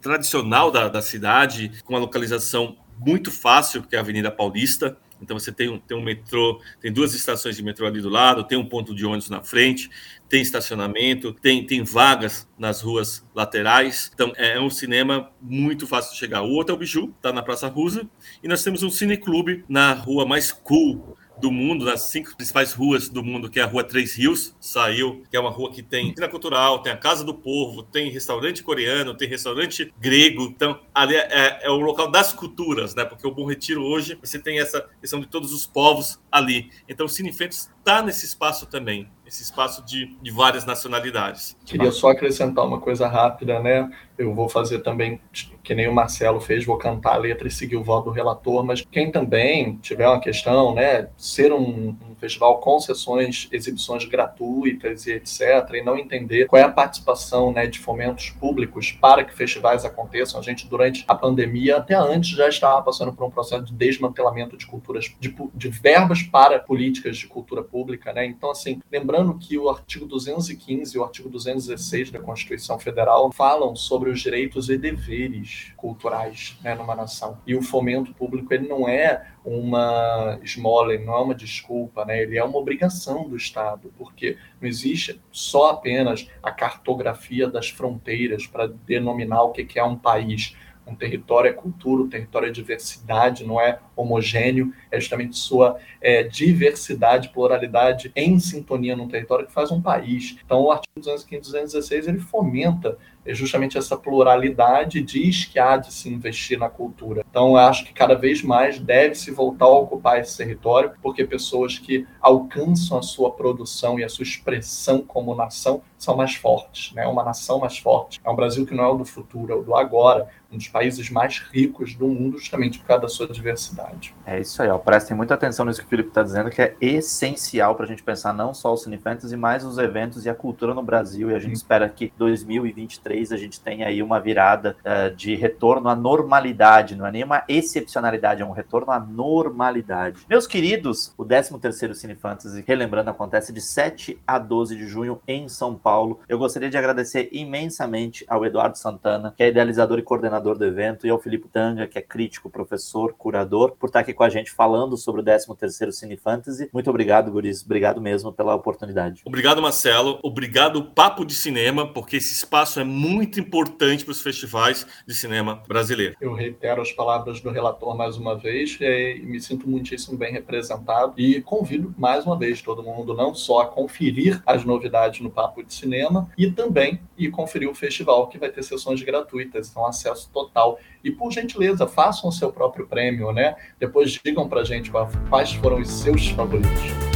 tradicional 0.00 0.70
da, 0.70 0.88
da 0.88 1.00
cidade, 1.00 1.72
com 1.82 1.94
uma 1.94 2.00
localização 2.00 2.76
muito 3.00 3.30
fácil, 3.30 3.82
que 3.82 3.94
é 3.94 3.98
a 3.98 4.02
Avenida 4.02 4.30
Paulista. 4.30 4.96
Então 5.22 5.38
você 5.38 5.52
tem 5.52 5.68
um, 5.68 5.78
tem 5.78 5.96
um 5.96 6.02
metrô, 6.02 6.60
tem 6.80 6.90
duas 6.90 7.14
estações 7.14 7.56
de 7.56 7.62
metrô 7.62 7.86
ali 7.86 8.00
do 8.00 8.08
lado, 8.08 8.44
tem 8.44 8.56
um 8.56 8.64
ponto 8.64 8.94
de 8.94 9.04
ônibus 9.04 9.28
na 9.28 9.42
frente, 9.42 9.90
tem 10.28 10.40
estacionamento, 10.40 11.32
tem, 11.34 11.66
tem 11.66 11.82
vagas 11.82 12.48
nas 12.58 12.80
ruas 12.80 13.26
laterais. 13.34 14.10
Então 14.14 14.32
é 14.36 14.58
um 14.58 14.70
cinema 14.70 15.30
muito 15.40 15.86
fácil 15.86 16.12
de 16.12 16.18
chegar. 16.18 16.42
O 16.42 16.50
outro 16.50 16.72
é 16.72 16.76
o 16.76 16.78
Biju, 16.78 17.12
está 17.16 17.32
na 17.32 17.42
Praça 17.42 17.68
Rusa, 17.68 18.08
e 18.42 18.48
nós 18.48 18.62
temos 18.62 18.82
um 18.82 18.90
cineclube 18.90 19.64
na 19.68 19.92
rua 19.92 20.24
mais 20.24 20.52
cool 20.52 21.16
do 21.40 21.50
mundo, 21.50 21.84
nas 21.84 22.02
cinco 22.02 22.36
principais 22.36 22.72
ruas 22.72 23.08
do 23.08 23.22
mundo, 23.22 23.48
que 23.48 23.58
é 23.58 23.62
a 23.62 23.66
Rua 23.66 23.82
Três 23.82 24.14
Rios, 24.14 24.54
saiu, 24.60 25.22
que 25.30 25.36
é 25.36 25.40
uma 25.40 25.50
rua 25.50 25.72
que 25.72 25.82
tem 25.82 26.14
cena 26.14 26.28
cultural, 26.28 26.82
tem 26.82 26.92
a 26.92 26.96
Casa 26.96 27.24
do 27.24 27.34
Povo, 27.34 27.82
tem 27.82 28.10
restaurante 28.10 28.62
coreano, 28.62 29.14
tem 29.14 29.28
restaurante 29.28 29.92
grego. 29.98 30.44
Então, 30.44 30.80
ali 30.94 31.16
é, 31.16 31.28
é, 31.30 31.60
é 31.62 31.70
o 31.70 31.80
local 31.80 32.10
das 32.10 32.32
culturas, 32.32 32.94
né? 32.94 33.04
Porque 33.04 33.26
o 33.26 33.30
Bom 33.30 33.46
Retiro 33.46 33.82
hoje, 33.82 34.18
você 34.20 34.38
tem 34.38 34.60
essa 34.60 34.88
questão 35.00 35.20
de 35.20 35.26
todos 35.26 35.52
os 35.52 35.66
povos 35.66 36.20
ali. 36.30 36.70
Então, 36.88 37.06
o 37.06 37.08
Cine 37.08 37.32
Fentes 37.32 37.70
está 37.78 38.02
nesse 38.02 38.26
espaço 38.26 38.66
também 38.66 39.08
esse 39.30 39.44
espaço 39.44 39.84
de, 39.86 40.16
de 40.20 40.30
várias 40.32 40.66
nacionalidades. 40.66 41.56
Queria 41.64 41.92
só 41.92 42.10
acrescentar 42.10 42.66
uma 42.66 42.80
coisa 42.80 43.06
rápida, 43.06 43.60
né? 43.60 43.88
Eu 44.18 44.34
vou 44.34 44.48
fazer 44.48 44.80
também, 44.80 45.20
que 45.62 45.72
nem 45.74 45.88
o 45.88 45.94
Marcelo 45.94 46.40
fez, 46.40 46.66
vou 46.66 46.76
cantar 46.76 47.14
a 47.14 47.16
letra 47.16 47.48
e 47.48 47.50
seguir 47.50 47.76
o 47.76 47.82
voto 47.82 48.06
do 48.06 48.10
relator, 48.10 48.62
mas 48.62 48.82
quem 48.82 49.10
também 49.10 49.78
tiver 49.78 50.06
uma 50.06 50.20
questão, 50.20 50.74
né, 50.74 51.08
ser 51.16 51.52
um, 51.52 51.96
um 52.10 52.14
festival 52.16 52.58
com 52.58 52.78
sessões, 52.78 53.48
exibições 53.50 54.04
gratuitas 54.04 55.06
e 55.06 55.12
etc., 55.12 55.40
e 55.72 55.82
não 55.82 55.96
entender 55.96 56.46
qual 56.46 56.60
é 56.60 56.64
a 56.64 56.70
participação 56.70 57.50
né, 57.50 57.66
de 57.66 57.78
fomentos 57.78 58.28
públicos 58.28 58.92
para 58.92 59.24
que 59.24 59.32
festivais 59.32 59.86
aconteçam. 59.86 60.38
A 60.38 60.42
gente, 60.42 60.68
durante 60.68 61.02
a 61.08 61.14
pandemia, 61.14 61.78
até 61.78 61.94
antes, 61.94 62.36
já 62.36 62.48
estava 62.48 62.82
passando 62.82 63.14
por 63.14 63.24
um 63.24 63.30
processo 63.30 63.64
de 63.64 63.72
desmantelamento 63.72 64.54
de 64.54 64.66
culturas, 64.66 65.10
de, 65.18 65.34
de 65.54 65.68
verbas 65.70 66.22
para 66.22 66.58
políticas 66.58 67.16
de 67.16 67.26
cultura 67.26 67.62
pública, 67.62 68.12
né? 68.12 68.26
Então, 68.26 68.50
assim, 68.50 68.80
lembrando 68.92 69.19
lembrando 69.20 69.38
que 69.38 69.58
o 69.58 69.68
artigo 69.68 70.06
215 70.06 70.96
e 70.96 70.98
o 70.98 71.04
artigo 71.04 71.28
216 71.28 72.10
da 72.10 72.18
Constituição 72.18 72.78
Federal 72.78 73.30
falam 73.32 73.76
sobre 73.76 74.10
os 74.10 74.20
direitos 74.20 74.70
e 74.70 74.78
deveres 74.78 75.72
culturais 75.76 76.58
né, 76.62 76.74
numa 76.74 76.94
nação. 76.94 77.38
E 77.46 77.54
o 77.54 77.62
fomento 77.62 78.12
público 78.14 78.52
ele 78.52 78.66
não 78.66 78.88
é 78.88 79.26
uma 79.44 80.38
esmola, 80.42 80.96
não 80.98 81.14
é 81.14 81.20
uma 81.20 81.34
desculpa, 81.34 82.04
né? 82.04 82.22
ele 82.22 82.36
é 82.36 82.44
uma 82.44 82.58
obrigação 82.58 83.28
do 83.28 83.36
Estado, 83.36 83.92
porque 83.96 84.36
não 84.60 84.68
existe 84.68 85.20
só 85.30 85.70
apenas 85.70 86.28
a 86.42 86.50
cartografia 86.50 87.48
das 87.48 87.68
fronteiras 87.68 88.46
para 88.46 88.66
denominar 88.66 89.42
o 89.42 89.52
que 89.52 89.78
é 89.78 89.84
um 89.84 89.96
país 89.96 90.56
um 90.86 90.94
território 90.94 91.48
é 91.48 91.52
cultura, 91.52 92.02
um 92.02 92.08
território 92.08 92.48
é 92.48 92.50
diversidade, 92.50 93.44
não 93.44 93.60
é 93.60 93.78
homogêneo, 93.94 94.72
é 94.90 94.98
justamente 94.98 95.36
sua 95.36 95.78
é, 96.00 96.22
diversidade, 96.22 97.28
pluralidade 97.28 98.10
em 98.16 98.38
sintonia 98.38 98.96
num 98.96 99.08
território 99.08 99.46
que 99.46 99.52
faz 99.52 99.70
um 99.70 99.80
país. 99.80 100.36
Então, 100.44 100.62
o 100.62 100.70
artigo 100.70 100.98
215 100.98 101.36
e 101.36 101.52
216 101.52 102.08
ele 102.08 102.18
fomenta 102.18 102.98
é 103.24 103.34
justamente 103.34 103.76
essa 103.76 103.96
pluralidade 103.96 105.02
diz 105.02 105.44
que 105.44 105.58
há 105.58 105.76
de 105.76 105.92
se 105.92 106.08
investir 106.08 106.58
na 106.58 106.68
cultura. 106.68 107.24
Então, 107.28 107.50
eu 107.50 107.56
acho 107.58 107.84
que 107.84 107.92
cada 107.92 108.14
vez 108.14 108.42
mais 108.42 108.78
deve 108.78 109.14
se 109.14 109.30
voltar 109.30 109.66
a 109.66 109.78
ocupar 109.78 110.20
esse 110.20 110.36
território, 110.36 110.92
porque 111.02 111.24
pessoas 111.24 111.78
que 111.78 112.06
alcançam 112.20 112.98
a 112.98 113.02
sua 113.02 113.30
produção 113.30 113.98
e 113.98 114.04
a 114.04 114.08
sua 114.08 114.22
expressão 114.22 115.02
como 115.02 115.34
nação 115.34 115.82
são 115.98 116.16
mais 116.16 116.34
fortes, 116.34 116.94
né? 116.94 117.06
Uma 117.06 117.22
nação 117.22 117.58
mais 117.58 117.76
forte. 117.78 118.20
É 118.24 118.30
um 118.30 118.34
Brasil 118.34 118.64
que 118.64 118.74
não 118.74 118.84
é 118.84 118.88
o 118.88 118.96
do 118.96 119.04
futuro, 119.04 119.52
é 119.52 119.56
o 119.56 119.62
do 119.62 119.76
agora, 119.76 120.28
um 120.50 120.56
dos 120.56 120.66
países 120.66 121.10
mais 121.10 121.38
ricos 121.38 121.94
do 121.94 122.08
mundo, 122.08 122.38
justamente 122.38 122.78
por 122.78 122.86
causa 122.86 123.02
da 123.02 123.08
sua 123.08 123.28
diversidade. 123.28 124.14
É 124.24 124.40
isso 124.40 124.62
aí, 124.62 124.70
ó. 124.70 124.78
prestem 124.78 125.14
muita 125.14 125.34
atenção 125.34 125.66
nisso 125.66 125.80
que 125.80 125.86
o 125.86 125.88
Felipe 125.88 126.08
está 126.08 126.22
dizendo, 126.22 126.48
que 126.48 126.62
é 126.62 126.74
essencial 126.80 127.74
para 127.74 127.84
a 127.84 127.88
gente 127.88 128.02
pensar 128.02 128.32
não 128.32 128.54
só 128.54 128.72
o 128.72 128.76
Cinefantasy, 128.76 129.36
mas 129.36 129.62
os 129.62 129.76
eventos 129.76 130.24
e 130.24 130.30
a 130.30 130.34
cultura 130.34 130.72
no 130.72 130.82
Brasil. 130.82 131.30
E 131.30 131.34
a 131.34 131.38
gente 131.38 131.54
espera 131.54 131.86
que 131.88 132.12
2023 132.16 133.09
2023 133.10 133.32
a 133.32 133.36
gente 133.36 133.60
tem 133.60 133.82
aí 133.82 134.02
uma 134.02 134.20
virada 134.20 134.76
uh, 134.80 135.14
de 135.14 135.34
retorno 135.34 135.88
à 135.88 135.96
normalidade, 135.96 136.94
não 136.94 137.06
é 137.06 137.12
nenhuma 137.12 137.42
excepcionalidade, 137.48 138.42
é 138.42 138.44
um 138.44 138.52
retorno 138.52 138.92
à 138.92 139.00
normalidade. 139.00 140.20
Meus 140.28 140.46
queridos, 140.46 141.12
o 141.18 141.24
13º 141.24 141.94
Cine 141.94 142.14
Fantasy, 142.14 142.64
relembrando, 142.66 143.10
acontece 143.10 143.52
de 143.52 143.60
7 143.60 144.18
a 144.26 144.38
12 144.38 144.76
de 144.76 144.86
junho 144.86 145.20
em 145.26 145.48
São 145.48 145.74
Paulo. 145.74 146.20
Eu 146.28 146.38
gostaria 146.38 146.70
de 146.70 146.78
agradecer 146.78 147.28
imensamente 147.32 148.24
ao 148.28 148.44
Eduardo 148.44 148.78
Santana, 148.78 149.34
que 149.36 149.42
é 149.42 149.48
idealizador 149.48 149.98
e 149.98 150.02
coordenador 150.02 150.56
do 150.56 150.64
evento, 150.64 151.06
e 151.06 151.10
ao 151.10 151.18
Felipe 151.18 151.48
Tanga, 151.48 151.86
que 151.86 151.98
é 151.98 152.02
crítico, 152.02 152.50
professor, 152.50 153.14
curador, 153.16 153.72
por 153.78 153.86
estar 153.86 154.00
aqui 154.00 154.12
com 154.12 154.24
a 154.24 154.28
gente 154.28 154.50
falando 154.50 154.96
sobre 154.96 155.20
o 155.20 155.24
13º 155.24 155.90
Cine 155.90 156.16
Fantasy. 156.16 156.68
Muito 156.72 156.90
obrigado, 156.90 157.30
Guris. 157.30 157.64
Obrigado 157.64 158.00
mesmo 158.00 158.32
pela 158.32 158.54
oportunidade. 158.54 159.22
Obrigado, 159.24 159.62
Marcelo. 159.62 160.18
Obrigado, 160.22 160.84
Papo 160.84 161.24
de 161.24 161.34
Cinema, 161.34 161.86
porque 161.92 162.16
esse 162.16 162.32
espaço 162.32 162.80
é 162.80 162.84
muito 162.84 162.99
importante 163.40 164.04
para 164.04 164.12
os 164.12 164.22
festivais 164.22 164.86
de 165.06 165.14
cinema 165.14 165.62
brasileiro. 165.66 166.16
Eu 166.20 166.34
reitero 166.34 166.82
as 166.82 166.92
palavras 166.92 167.40
do 167.40 167.50
relator 167.50 167.96
mais 167.96 168.16
uma 168.16 168.36
vez 168.36 168.78
e 168.80 169.22
me 169.24 169.40
sinto 169.40 169.68
muitíssimo 169.68 170.16
bem 170.16 170.32
representado 170.32 171.14
e 171.16 171.40
convido 171.40 171.94
mais 171.96 172.26
uma 172.26 172.36
vez 172.36 172.60
todo 172.62 172.82
mundo 172.82 173.14
não 173.14 173.34
só 173.34 173.60
a 173.60 173.66
conferir 173.66 174.42
as 174.46 174.64
novidades 174.64 175.20
no 175.20 175.30
Papo 175.30 175.62
de 175.62 175.72
Cinema 175.72 176.30
e 176.36 176.50
também 176.50 177.00
ir 177.16 177.30
conferir 177.30 177.68
o 177.68 177.74
festival 177.74 178.28
que 178.28 178.38
vai 178.38 178.50
ter 178.50 178.62
sessões 178.62 179.02
gratuitas, 179.02 179.70
então 179.70 179.86
acesso 179.86 180.30
total. 180.32 180.78
E 181.02 181.10
por 181.10 181.30
gentileza, 181.32 181.86
façam 181.86 182.28
o 182.28 182.32
seu 182.32 182.52
próprio 182.52 182.86
prêmio, 182.86 183.32
né? 183.32 183.56
Depois 183.78 184.12
digam 184.24 184.48
pra 184.48 184.64
gente 184.64 184.90
quais 185.28 185.52
foram 185.52 185.80
os 185.80 185.90
seus 185.90 186.28
favoritos. 186.28 187.09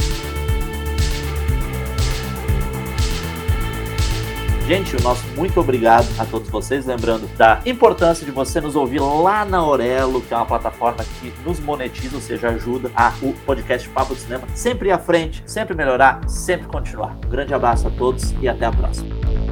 Gente, 4.67 4.95
o 4.95 5.01
nosso 5.03 5.23
muito 5.35 5.59
obrigado 5.59 6.07
a 6.17 6.25
todos 6.25 6.49
vocês. 6.49 6.87
Lembrando 6.87 7.27
da 7.37 7.61
importância 7.67 8.25
de 8.25 8.31
você 8.31 8.59
nos 8.59 8.75
ouvir 8.75 8.99
lá 8.99 9.45
na 9.45 9.63
Orelo, 9.63 10.23
que 10.23 10.33
é 10.33 10.37
uma 10.37 10.45
plataforma 10.45 11.05
que 11.19 11.31
nos 11.45 11.59
monetiza, 11.59 12.15
ou 12.15 12.21
seja, 12.21 12.49
ajuda 12.49 12.89
a 12.95 13.13
o 13.21 13.31
podcast 13.45 13.87
Papo 13.89 14.15
de 14.15 14.21
Cinema 14.21 14.47
sempre 14.55 14.89
ir 14.89 14.91
à 14.91 14.97
frente, 14.97 15.43
sempre 15.45 15.75
melhorar, 15.75 16.27
sempre 16.27 16.67
continuar. 16.67 17.15
Um 17.25 17.29
grande 17.29 17.53
abraço 17.53 17.87
a 17.87 17.91
todos 17.91 18.33
e 18.41 18.49
até 18.49 18.65
a 18.65 18.71
próxima. 18.71 19.44